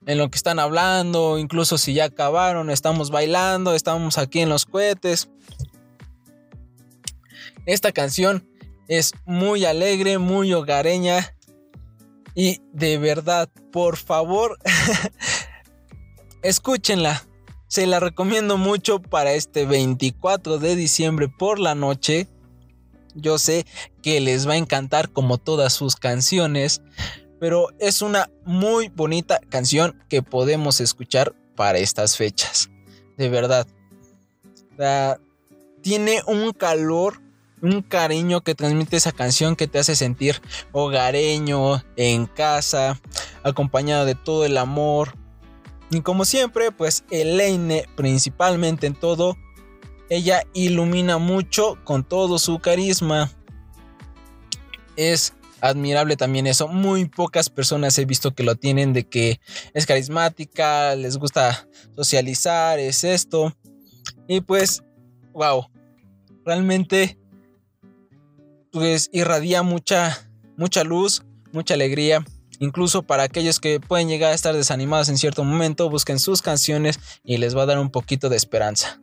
en 0.06 0.18
lo 0.18 0.30
que 0.30 0.36
están 0.36 0.60
hablando, 0.60 1.38
incluso 1.38 1.78
si 1.78 1.94
ya 1.94 2.04
acabaron, 2.04 2.70
estamos 2.70 3.12
bailando, 3.12 3.76
estamos 3.76 4.18
aquí 4.18 4.42
en 4.42 4.50
los 4.50 4.66
cohetes. 4.66 5.30
Esta 7.66 7.94
canción 7.94 8.46
es 8.90 9.14
muy 9.24 9.64
alegre, 9.64 10.18
muy 10.18 10.52
hogareña. 10.52 11.34
Y 12.36 12.60
de 12.74 12.98
verdad, 12.98 13.48
por 13.72 13.96
favor, 13.96 14.60
escúchenla. 16.42 17.26
Se 17.72 17.88
la 17.88 18.02
recomiendo 18.02 18.58
mucho 18.58 19.02
para 19.02 19.32
este 19.32 19.66
24 19.66 20.60
de 20.60 20.76
diciembre 20.76 21.30
por 21.30 21.58
la 21.58 21.74
noche. 21.74 22.28
Yo 23.16 23.38
sé 23.38 23.66
que 24.04 24.20
les 24.20 24.46
va 24.46 24.56
a 24.56 24.58
encantar 24.58 25.10
como 25.10 25.38
todas 25.38 25.72
sus 25.72 25.96
canciones, 25.96 26.82
pero 27.40 27.70
es 27.80 28.02
una 28.02 28.30
muy 28.44 28.90
bonita 28.90 29.40
canción 29.48 30.04
que 30.10 30.22
podemos 30.22 30.82
escuchar 30.82 31.34
para 31.56 31.78
estas 31.78 32.18
fechas. 32.18 32.70
De 33.18 33.30
verdad. 33.30 33.66
tiene 35.82 36.24
un 36.28 36.52
calor, 36.52 37.22
un 37.62 37.82
cariño 37.84 38.42
que 38.42 38.54
transmite 38.54 38.98
esa 38.98 39.14
canción 39.14 39.56
que 39.56 39.68
te 39.68 39.80
hace 39.80 39.96
sentir 39.96 40.42
hogareño, 40.74 41.82
en 41.96 42.26
casa, 42.26 43.00
acompañado 43.44 44.04
de 44.04 44.16
todo 44.16 44.44
el 44.44 44.58
amor, 44.58 45.21
y 45.92 46.02
como 46.02 46.26
siempre, 46.26 46.72
pues 46.72 47.04
Elaine 47.12 47.86
principalmente 47.96 48.88
en 48.88 48.96
todo, 48.96 49.38
ella 50.10 50.44
ilumina 50.54 51.18
mucho 51.18 51.78
con 51.84 52.04
todo 52.04 52.40
su 52.40 52.60
carisma. 52.60 53.30
Es 54.96 55.34
admirable 55.60 56.18
también 56.18 56.48
eso. 56.48 56.68
Muy 56.68 57.06
pocas 57.06 57.50
personas 57.50 57.98
he 57.98 58.06
visto 58.06 58.34
que 58.34 58.44
lo 58.44 58.56
tienen 58.56 58.94
de 58.94 59.04
que 59.08 59.40
es 59.74 59.86
carismática, 59.86 60.96
les 60.96 61.18
gusta 61.18 61.68
socializar, 61.96 62.80
es 62.80 63.04
esto. 63.04 63.56
Y 64.28 64.42
pues, 64.42 64.84
wow, 65.34 65.68
realmente 66.46 67.18
pues 68.72 69.10
irradia 69.12 69.64
mucha 69.64 70.32
mucha 70.58 70.84
luz, 70.84 71.24
mucha 71.52 71.74
alegría. 71.74 72.24
Incluso 72.62 73.02
para 73.02 73.24
aquellos 73.24 73.60
que 73.60 73.80
pueden 73.80 74.08
llegar 74.08 74.32
a 74.32 74.36
estar 74.36 74.56
desanimados 74.56 75.10
en 75.10 75.18
cierto 75.18 75.44
momento, 75.44 75.90
busquen 75.90 76.20
sus 76.20 76.44
canciones 76.44 77.00
y 77.24 77.38
les 77.38 77.58
va 77.58 77.64
a 77.64 77.66
dar 77.66 77.80
un 77.80 77.90
poquito 77.90 78.30
de 78.30 78.38
esperanza. 78.38 79.02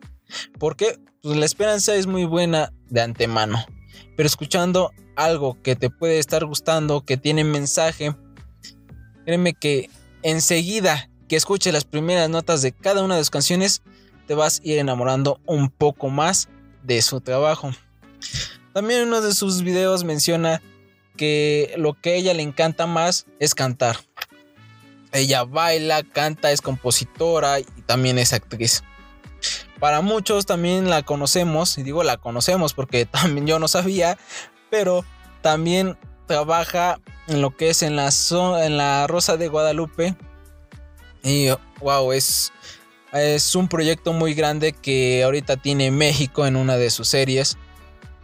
Porque 0.57 0.97
pues, 1.21 1.37
la 1.37 1.45
esperanza 1.45 1.93
es 1.93 2.07
muy 2.07 2.23
buena 2.23 2.71
de 2.87 3.01
antemano. 3.01 3.65
Pero 4.15 4.27
escuchando 4.27 4.93
algo 5.17 5.61
que 5.61 5.75
te 5.75 5.89
puede 5.89 6.19
estar 6.19 6.45
gustando, 6.45 7.03
que 7.03 7.17
tiene 7.17 7.43
mensaje, 7.43 8.15
créeme 9.25 9.53
que 9.53 9.89
enseguida 10.23 11.09
que 11.27 11.35
escuches 11.35 11.73
las 11.73 11.83
primeras 11.83 12.29
notas 12.29 12.61
de 12.61 12.71
cada 12.71 13.03
una 13.03 13.17
de 13.17 13.23
sus 13.23 13.29
canciones, 13.29 13.81
te 14.25 14.35
vas 14.35 14.61
a 14.61 14.67
ir 14.69 14.77
enamorando 14.77 15.41
un 15.45 15.69
poco 15.69 16.07
más 16.07 16.47
de 16.83 17.01
su 17.01 17.19
trabajo. 17.19 17.71
También 18.73 19.05
uno 19.05 19.19
de 19.19 19.33
sus 19.33 19.63
videos 19.63 20.05
menciona 20.05 20.61
que 21.19 21.73
lo 21.75 21.95
que 21.95 22.11
a 22.11 22.13
ella 22.13 22.33
le 22.33 22.43
encanta 22.43 22.87
más 22.87 23.25
es 23.41 23.53
cantar. 23.53 23.97
Ella 25.11 25.43
baila, 25.43 26.01
canta, 26.03 26.49
es 26.53 26.61
compositora 26.61 27.59
y 27.59 27.65
también 27.85 28.17
es 28.17 28.31
actriz. 28.31 28.83
Para 29.81 29.99
muchos 29.99 30.45
también 30.45 30.89
la 30.89 31.03
conocemos, 31.03 31.77
y 31.77 31.83
digo 31.83 32.03
la 32.03 32.15
conocemos 32.15 32.73
porque 32.73 33.05
también 33.05 33.47
yo 33.47 33.59
no 33.59 33.67
sabía, 33.67 34.17
pero 34.69 35.03
también 35.41 35.97
trabaja 36.25 37.01
en 37.27 37.41
lo 37.41 37.53
que 37.53 37.69
es 37.69 37.83
en 37.83 37.97
la, 37.97 38.09
en 38.63 38.77
la 38.77 39.05
Rosa 39.07 39.35
de 39.35 39.49
Guadalupe. 39.49 40.15
Y 41.21 41.49
wow, 41.81 42.13
es, 42.13 42.53
es 43.11 43.55
un 43.55 43.67
proyecto 43.67 44.13
muy 44.13 44.35
grande 44.35 44.71
que 44.71 45.21
ahorita 45.25 45.57
tiene 45.57 45.91
México 45.91 46.45
en 46.45 46.55
una 46.55 46.77
de 46.77 46.89
sus 46.89 47.09
series. 47.09 47.57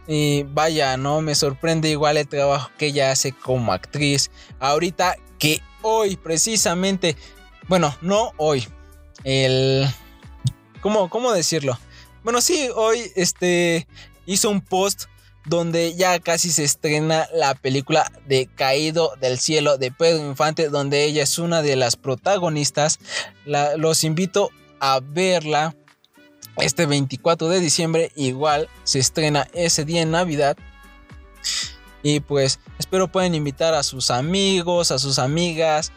Y 0.06 0.44
vaya, 0.44 0.96
¿no? 0.96 1.20
Me 1.20 1.34
sorprende 1.34 1.90
igual 1.90 2.16
el 2.16 2.28
trabajo 2.28 2.70
que 2.78 2.86
ella 2.86 3.10
hace 3.10 3.32
como 3.32 3.72
actriz. 3.72 4.30
Ahorita 4.60 5.16
que 5.38 5.60
hoy, 5.82 6.16
precisamente, 6.16 7.16
bueno, 7.68 7.96
no 8.00 8.32
hoy, 8.36 8.66
el... 9.24 9.86
¿Cómo, 10.80 11.10
cómo 11.10 11.32
decirlo? 11.32 11.78
Bueno, 12.22 12.40
sí, 12.40 12.68
hoy 12.74 13.10
este, 13.16 13.88
hizo 14.26 14.50
un 14.50 14.60
post 14.60 15.04
donde 15.46 15.94
ya 15.94 16.18
casi 16.18 16.50
se 16.50 16.64
estrena 16.64 17.28
la 17.32 17.54
película 17.54 18.10
de 18.26 18.46
Caído 18.46 19.12
del 19.20 19.38
Cielo 19.38 19.78
de 19.78 19.92
Pedro 19.92 20.26
Infante, 20.26 20.68
donde 20.68 21.04
ella 21.04 21.22
es 21.22 21.38
una 21.38 21.62
de 21.62 21.76
las 21.76 21.96
protagonistas. 21.96 22.98
los 23.44 24.04
invito 24.04 24.50
a 24.80 25.00
verla 25.00 25.74
este 26.58 26.86
24 26.86 27.48
de 27.48 27.60
diciembre 27.60 28.12
igual 28.14 28.68
se 28.84 28.98
estrena 28.98 29.48
ese 29.52 29.84
día 29.84 30.02
en 30.02 30.10
Navidad. 30.10 30.56
Y 32.02 32.20
pues 32.20 32.60
espero 32.78 33.08
pueden 33.08 33.34
invitar 33.34 33.74
a 33.74 33.82
sus 33.82 34.10
amigos, 34.10 34.90
a 34.90 34.98
sus 34.98 35.18
amigas. 35.18 35.92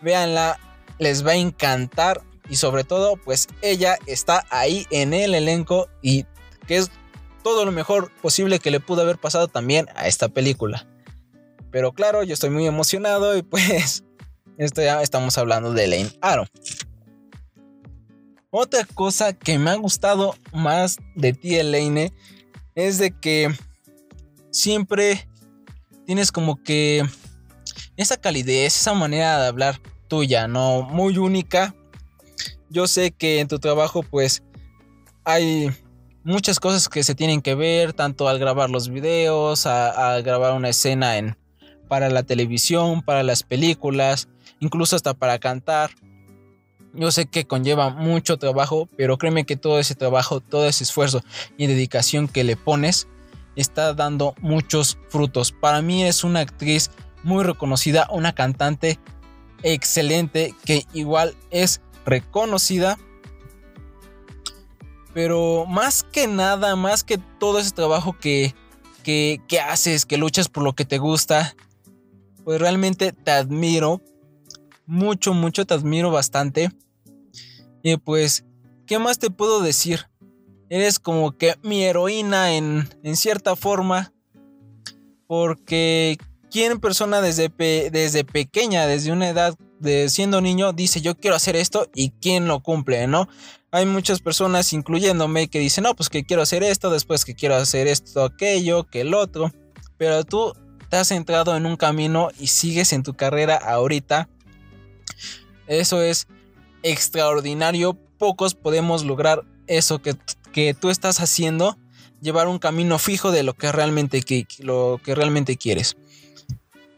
Véanla, 0.00 0.58
les 0.98 1.26
va 1.26 1.32
a 1.32 1.36
encantar. 1.36 2.22
Y 2.48 2.56
sobre 2.56 2.84
todo, 2.84 3.16
pues 3.16 3.48
ella 3.60 3.98
está 4.06 4.46
ahí 4.50 4.86
en 4.90 5.12
el 5.12 5.34
elenco 5.34 5.88
y 6.00 6.24
que 6.66 6.78
es 6.78 6.90
todo 7.42 7.64
lo 7.64 7.72
mejor 7.72 8.10
posible 8.22 8.58
que 8.58 8.70
le 8.70 8.80
pudo 8.80 9.02
haber 9.02 9.18
pasado 9.18 9.48
también 9.48 9.86
a 9.94 10.06
esta 10.06 10.28
película. 10.28 10.86
Pero 11.70 11.92
claro, 11.92 12.22
yo 12.22 12.34
estoy 12.34 12.50
muy 12.50 12.66
emocionado 12.66 13.36
y 13.36 13.42
pues 13.42 14.04
esto 14.58 14.82
ya 14.82 15.02
estamos 15.02 15.36
hablando 15.38 15.72
de 15.72 15.86
Lane 15.86 16.12
Aro. 16.20 16.46
Otra 18.50 18.86
cosa 18.94 19.34
que 19.34 19.58
me 19.58 19.70
ha 19.70 19.74
gustado 19.74 20.34
más 20.54 20.96
de 21.14 21.34
ti, 21.34 21.56
Elaine, 21.56 22.14
es 22.74 22.96
de 22.96 23.10
que 23.10 23.54
siempre 24.50 25.28
tienes 26.06 26.32
como 26.32 26.62
que 26.62 27.04
esa 27.98 28.16
calidez, 28.16 28.74
esa 28.74 28.94
manera 28.94 29.38
de 29.38 29.48
hablar 29.48 29.80
tuya, 30.08 30.48
¿no? 30.48 30.80
Muy 30.82 31.18
única. 31.18 31.74
Yo 32.70 32.86
sé 32.86 33.10
que 33.10 33.40
en 33.40 33.48
tu 33.48 33.58
trabajo 33.58 34.02
pues 34.02 34.42
hay 35.24 35.70
muchas 36.24 36.58
cosas 36.58 36.88
que 36.88 37.04
se 37.04 37.14
tienen 37.14 37.42
que 37.42 37.54
ver, 37.54 37.92
tanto 37.92 38.28
al 38.28 38.38
grabar 38.38 38.70
los 38.70 38.88
videos, 38.88 39.66
a, 39.66 40.20
grabar 40.22 40.54
una 40.54 40.70
escena 40.70 41.18
en, 41.18 41.36
para 41.86 42.08
la 42.08 42.22
televisión, 42.22 43.02
para 43.02 43.22
las 43.22 43.42
películas, 43.42 44.28
incluso 44.58 44.96
hasta 44.96 45.12
para 45.12 45.38
cantar. 45.38 45.90
Yo 46.94 47.10
sé 47.10 47.26
que 47.26 47.46
conlleva 47.46 47.90
mucho 47.90 48.38
trabajo, 48.38 48.88
pero 48.96 49.18
créeme 49.18 49.44
que 49.44 49.56
todo 49.56 49.78
ese 49.78 49.94
trabajo, 49.94 50.40
todo 50.40 50.66
ese 50.66 50.84
esfuerzo 50.84 51.22
y 51.56 51.66
dedicación 51.66 52.28
que 52.28 52.44
le 52.44 52.56
pones 52.56 53.08
está 53.56 53.92
dando 53.94 54.34
muchos 54.40 54.98
frutos. 55.08 55.52
Para 55.52 55.82
mí 55.82 56.04
es 56.04 56.24
una 56.24 56.40
actriz 56.40 56.90
muy 57.22 57.44
reconocida, 57.44 58.08
una 58.10 58.34
cantante 58.34 58.98
excelente 59.62 60.54
que 60.64 60.86
igual 60.92 61.36
es 61.50 61.80
reconocida. 62.06 62.98
Pero 65.12 65.66
más 65.66 66.04
que 66.04 66.26
nada, 66.26 66.76
más 66.76 67.02
que 67.02 67.18
todo 67.38 67.58
ese 67.58 67.72
trabajo 67.72 68.16
que, 68.18 68.54
que, 69.02 69.40
que 69.48 69.60
haces, 69.60 70.06
que 70.06 70.16
luchas 70.16 70.48
por 70.48 70.62
lo 70.62 70.74
que 70.74 70.84
te 70.84 70.98
gusta, 70.98 71.56
pues 72.44 72.60
realmente 72.60 73.12
te 73.12 73.30
admiro 73.30 74.00
mucho, 74.88 75.34
mucho, 75.34 75.64
te 75.66 75.74
admiro 75.74 76.10
bastante. 76.10 76.72
Y 77.82 77.98
pues, 77.98 78.44
¿qué 78.86 78.98
más 78.98 79.18
te 79.18 79.30
puedo 79.30 79.60
decir? 79.60 80.08
Eres 80.70 80.98
como 80.98 81.36
que 81.36 81.54
mi 81.62 81.84
heroína 81.84 82.54
en, 82.54 82.88
en 83.04 83.16
cierta 83.16 83.54
forma. 83.54 84.12
Porque 85.26 86.16
¿quién 86.50 86.80
persona 86.80 87.20
desde, 87.20 87.50
desde 87.90 88.24
pequeña, 88.24 88.86
desde 88.86 89.12
una 89.12 89.28
edad 89.28 89.54
siendo 90.08 90.40
niño, 90.40 90.72
dice 90.72 91.00
yo 91.00 91.16
quiero 91.16 91.36
hacer 91.36 91.54
esto 91.54 91.88
y 91.94 92.10
quién 92.10 92.48
lo 92.48 92.60
cumple, 92.60 93.06
¿no? 93.06 93.28
Hay 93.70 93.84
muchas 93.86 94.20
personas, 94.20 94.72
incluyéndome, 94.72 95.48
que 95.48 95.58
dicen, 95.58 95.84
no, 95.84 95.94
pues 95.94 96.08
que 96.08 96.24
quiero 96.24 96.42
hacer 96.42 96.62
esto, 96.62 96.90
después 96.90 97.26
que 97.26 97.34
quiero 97.34 97.54
hacer 97.54 97.86
esto, 97.86 98.24
aquello, 98.24 98.84
que 98.84 99.02
el 99.02 99.12
otro. 99.12 99.52
Pero 99.98 100.24
tú 100.24 100.54
te 100.88 100.96
has 100.96 101.10
entrado 101.10 101.54
en 101.54 101.66
un 101.66 101.76
camino 101.76 102.30
y 102.40 102.46
sigues 102.46 102.94
en 102.94 103.02
tu 103.02 103.14
carrera 103.14 103.56
ahorita 103.56 104.30
eso 105.66 106.02
es 106.02 106.26
extraordinario. 106.82 107.94
Pocos 108.18 108.54
podemos 108.54 109.04
lograr 109.04 109.44
eso 109.66 110.00
que, 110.00 110.16
que 110.52 110.74
tú 110.74 110.90
estás 110.90 111.20
haciendo. 111.20 111.78
Llevar 112.20 112.48
un 112.48 112.58
camino 112.58 112.98
fijo 112.98 113.30
de 113.30 113.42
lo 113.42 113.54
que 113.54 113.70
realmente, 113.70 114.22
lo 114.58 115.00
que 115.04 115.14
realmente 115.14 115.56
quieres. 115.56 115.96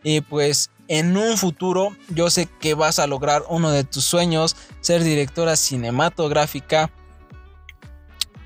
Y 0.03 0.23
pues 0.23 0.71
en 0.89 1.17
un 1.17 1.37
futuro 1.37 1.95
yo 2.09 2.31
sé 2.31 2.49
que 2.61 2.75
vas 2.75 2.99
a 2.99 3.07
lograr 3.07 3.45
uno 3.49 3.71
de 3.71 3.85
tus 3.85 4.05
sueños, 4.05 4.57
ser 4.81 5.05
directora 5.05 5.57
cinematográfica. 5.57 6.91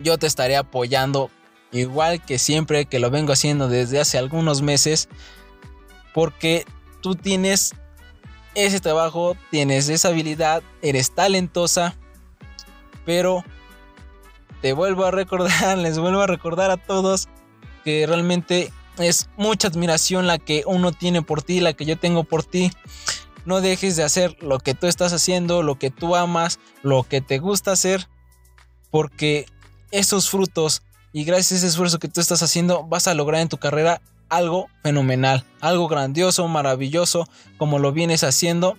Yo 0.00 0.18
te 0.18 0.26
estaré 0.26 0.56
apoyando 0.56 1.30
igual 1.70 2.24
que 2.24 2.38
siempre 2.38 2.86
que 2.86 2.98
lo 2.98 3.10
vengo 3.10 3.32
haciendo 3.32 3.68
desde 3.68 4.00
hace 4.00 4.18
algunos 4.18 4.62
meses. 4.62 5.08
Porque 6.12 6.64
tú 7.00 7.14
tienes 7.14 7.74
ese 8.54 8.80
trabajo, 8.80 9.36
tienes 9.50 9.88
esa 9.88 10.08
habilidad, 10.08 10.62
eres 10.82 11.12
talentosa, 11.12 11.94
pero 13.04 13.44
te 14.60 14.72
vuelvo 14.72 15.04
a 15.04 15.10
recordar, 15.10 15.76
les 15.78 15.98
vuelvo 15.98 16.22
a 16.22 16.26
recordar 16.26 16.70
a 16.70 16.76
todos 16.76 17.28
porque 17.84 18.06
realmente 18.06 18.72
es 18.96 19.28
mucha 19.36 19.68
admiración 19.68 20.26
la 20.26 20.38
que 20.38 20.62
uno 20.64 20.90
tiene 20.90 21.20
por 21.20 21.42
ti, 21.42 21.60
la 21.60 21.74
que 21.74 21.84
yo 21.84 21.98
tengo 21.98 22.24
por 22.24 22.42
ti. 22.42 22.70
No 23.44 23.60
dejes 23.60 23.96
de 23.96 24.04
hacer 24.04 24.42
lo 24.42 24.58
que 24.58 24.72
tú 24.72 24.86
estás 24.86 25.12
haciendo, 25.12 25.62
lo 25.62 25.78
que 25.78 25.90
tú 25.90 26.16
amas, 26.16 26.58
lo 26.82 27.02
que 27.02 27.20
te 27.20 27.38
gusta 27.38 27.72
hacer, 27.72 28.08
porque 28.90 29.44
esos 29.90 30.30
frutos 30.30 30.80
y 31.12 31.24
gracias 31.24 31.52
a 31.52 31.56
ese 31.56 31.66
esfuerzo 31.66 31.98
que 31.98 32.08
tú 32.08 32.22
estás 32.22 32.42
haciendo 32.42 32.84
vas 32.84 33.06
a 33.06 33.12
lograr 33.12 33.42
en 33.42 33.50
tu 33.50 33.58
carrera 33.58 34.00
algo 34.28 34.68
fenomenal, 34.82 35.44
algo 35.60 35.88
grandioso, 35.88 36.46
maravilloso, 36.48 37.28
como 37.58 37.78
lo 37.78 37.92
vienes 37.92 38.24
haciendo. 38.24 38.76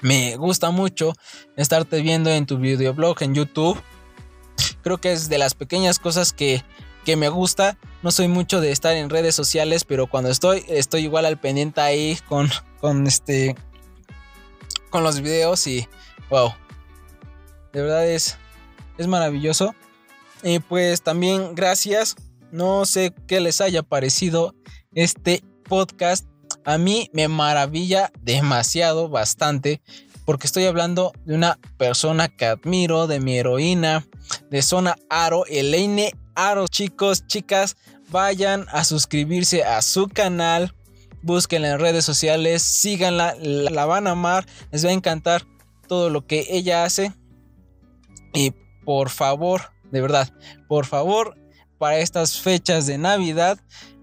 Me 0.00 0.36
gusta 0.36 0.70
mucho 0.70 1.12
estarte 1.56 2.00
viendo 2.02 2.30
en 2.30 2.46
tu 2.46 2.58
videoblog 2.58 3.22
en 3.22 3.34
YouTube. 3.34 3.80
Creo 4.82 4.98
que 4.98 5.12
es 5.12 5.28
de 5.28 5.38
las 5.38 5.54
pequeñas 5.54 5.98
cosas 5.98 6.32
que, 6.32 6.62
que 7.04 7.16
me 7.16 7.28
gusta. 7.28 7.78
No 8.02 8.12
soy 8.12 8.28
mucho 8.28 8.60
de 8.60 8.70
estar 8.70 8.94
en 8.94 9.10
redes 9.10 9.34
sociales, 9.34 9.84
pero 9.84 10.06
cuando 10.06 10.30
estoy, 10.30 10.64
estoy 10.68 11.02
igual 11.02 11.26
al 11.26 11.38
pendiente 11.38 11.80
ahí 11.80 12.18
con, 12.28 12.48
con 12.80 13.06
este. 13.06 13.56
con 14.90 15.02
los 15.02 15.20
videos 15.20 15.66
y. 15.66 15.88
wow. 16.30 16.52
De 17.72 17.82
verdad 17.82 18.06
es. 18.06 18.38
es 18.98 19.06
maravilloso. 19.08 19.74
Y 20.44 20.60
pues 20.60 21.02
también 21.02 21.56
gracias. 21.56 22.14
No 22.50 22.86
sé 22.86 23.14
qué 23.26 23.40
les 23.40 23.60
haya 23.60 23.82
parecido 23.82 24.54
este 24.94 25.42
podcast. 25.64 26.26
A 26.64 26.78
mí 26.78 27.10
me 27.12 27.28
maravilla 27.28 28.10
demasiado, 28.22 29.08
bastante, 29.08 29.82
porque 30.24 30.46
estoy 30.46 30.64
hablando 30.64 31.12
de 31.24 31.34
una 31.34 31.58
persona 31.76 32.28
que 32.28 32.46
admiro, 32.46 33.06
de 33.06 33.20
mi 33.20 33.36
heroína, 33.36 34.06
de 34.50 34.62
Zona 34.62 34.96
Aro, 35.10 35.44
Elaine 35.46 36.12
Aro. 36.34 36.68
Chicos, 36.68 37.26
chicas, 37.26 37.76
vayan 38.10 38.66
a 38.70 38.84
suscribirse 38.84 39.64
a 39.64 39.82
su 39.82 40.08
canal, 40.08 40.74
búsquenla 41.22 41.70
en 41.72 41.80
redes 41.80 42.04
sociales, 42.04 42.62
síganla, 42.62 43.34
la 43.40 43.84
van 43.84 44.06
a 44.06 44.12
amar, 44.12 44.46
les 44.72 44.84
va 44.84 44.90
a 44.90 44.94
encantar 44.94 45.46
todo 45.86 46.08
lo 46.08 46.26
que 46.26 46.46
ella 46.48 46.84
hace. 46.84 47.12
Y 48.32 48.52
por 48.84 49.10
favor, 49.10 49.62
de 49.90 50.00
verdad, 50.00 50.32
por 50.68 50.86
favor, 50.86 51.36
para 51.78 51.98
estas 51.98 52.40
fechas 52.40 52.86
de 52.86 52.98
Navidad, 52.98 53.58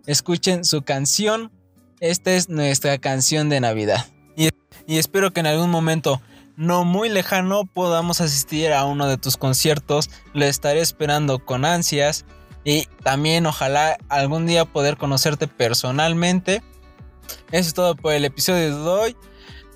escuchen 0.05 0.65
su 0.65 0.81
canción. 0.81 1.51
Esta 1.99 2.33
es 2.33 2.49
nuestra 2.49 2.97
canción 2.97 3.49
de 3.49 3.59
Navidad. 3.59 4.05
Y, 4.35 4.49
espero 4.87 5.31
que 5.31 5.39
en 5.39 5.47
algún 5.47 5.69
momento 5.69 6.21
no 6.57 6.85
muy 6.85 7.09
lejano 7.09 7.65
podamos 7.65 8.21
asistir 8.21 8.71
a 8.71 8.85
uno 8.85 9.07
de 9.07 9.17
tus 9.17 9.37
conciertos. 9.37 10.09
Lo 10.33 10.45
estaré 10.45 10.81
esperando 10.81 11.43
con 11.43 11.65
ansias. 11.65 12.25
Y 12.63 12.87
también 13.03 13.45
ojalá 13.45 13.97
algún 14.09 14.47
día 14.47 14.65
poder 14.65 14.97
conocerte 14.97 15.47
personalmente. 15.47 16.63
Eso 17.51 17.67
es 17.67 17.73
todo 17.73 17.95
por 17.95 18.13
el 18.13 18.25
episodio 18.25 18.75
de 18.75 18.89
hoy. 18.89 19.17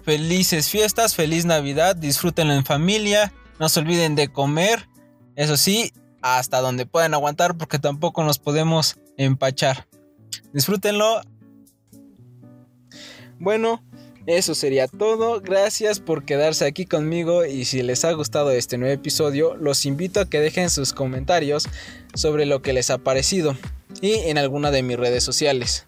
Felices 0.04 0.70
fiestas, 0.70 1.16
feliz 1.16 1.46
Navidad, 1.46 1.96
disfrútenlo 1.96 2.54
en 2.54 2.66
familia. 2.66 3.32
No 3.60 3.70
se 3.70 3.80
olviden 3.80 4.16
de 4.16 4.30
comer. 4.30 4.90
Eso 5.36 5.56
sí, 5.56 5.94
hasta 6.22 6.62
donde 6.62 6.86
puedan 6.86 7.14
aguantar 7.14 7.58
porque 7.58 7.80
tampoco 7.80 8.24
nos 8.24 8.40
podemos 8.40 8.98
empachar. 9.18 9.88
Disfrútenlo. 10.54 11.22
Bueno, 13.40 13.84
eso 14.26 14.54
sería 14.54 14.88
todo. 14.88 15.42
Gracias 15.42 16.00
por 16.00 16.26
quedarse 16.26 16.66
aquí 16.66 16.86
conmigo 16.86 17.46
y 17.46 17.66
si 17.66 17.82
les 17.82 18.06
ha 18.06 18.12
gustado 18.12 18.52
este 18.52 18.78
nuevo 18.78 18.94
episodio, 18.94 19.56
los 19.56 19.86
invito 19.86 20.20
a 20.20 20.30
que 20.30 20.40
dejen 20.40 20.70
sus 20.70 20.94
comentarios 20.94 21.68
sobre 22.14 22.46
lo 22.46 22.62
que 22.62 22.74
les 22.74 22.90
ha 22.90 22.98
parecido 22.98 23.56
y 24.02 24.14
en 24.14 24.38
alguna 24.38 24.72
de 24.72 24.84
mis 24.84 24.98
redes 24.98 25.24
sociales 25.24 25.88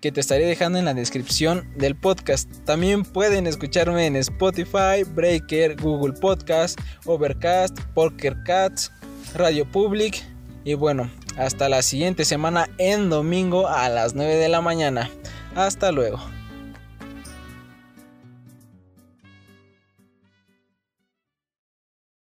que 0.00 0.12
te 0.12 0.20
estaré 0.20 0.46
dejando 0.46 0.78
en 0.78 0.84
la 0.84 0.94
descripción 0.94 1.68
del 1.76 1.96
podcast. 1.96 2.48
También 2.64 3.02
pueden 3.02 3.46
escucharme 3.46 4.06
en 4.06 4.16
Spotify, 4.16 5.02
Breaker, 5.14 5.80
Google 5.80 6.12
Podcast, 6.14 6.78
Overcast, 7.06 7.78
Poker 7.94 8.36
Cats, 8.44 8.92
Radio 9.36 9.64
Public. 9.64 10.22
Y 10.64 10.74
bueno, 10.74 11.10
hasta 11.36 11.68
la 11.68 11.82
siguiente 11.82 12.24
semana 12.24 12.68
en 12.78 13.10
domingo 13.10 13.68
a 13.68 13.88
las 13.88 14.14
9 14.14 14.36
de 14.36 14.48
la 14.48 14.60
mañana. 14.60 15.10
Hasta 15.54 15.92
luego. 15.92 16.18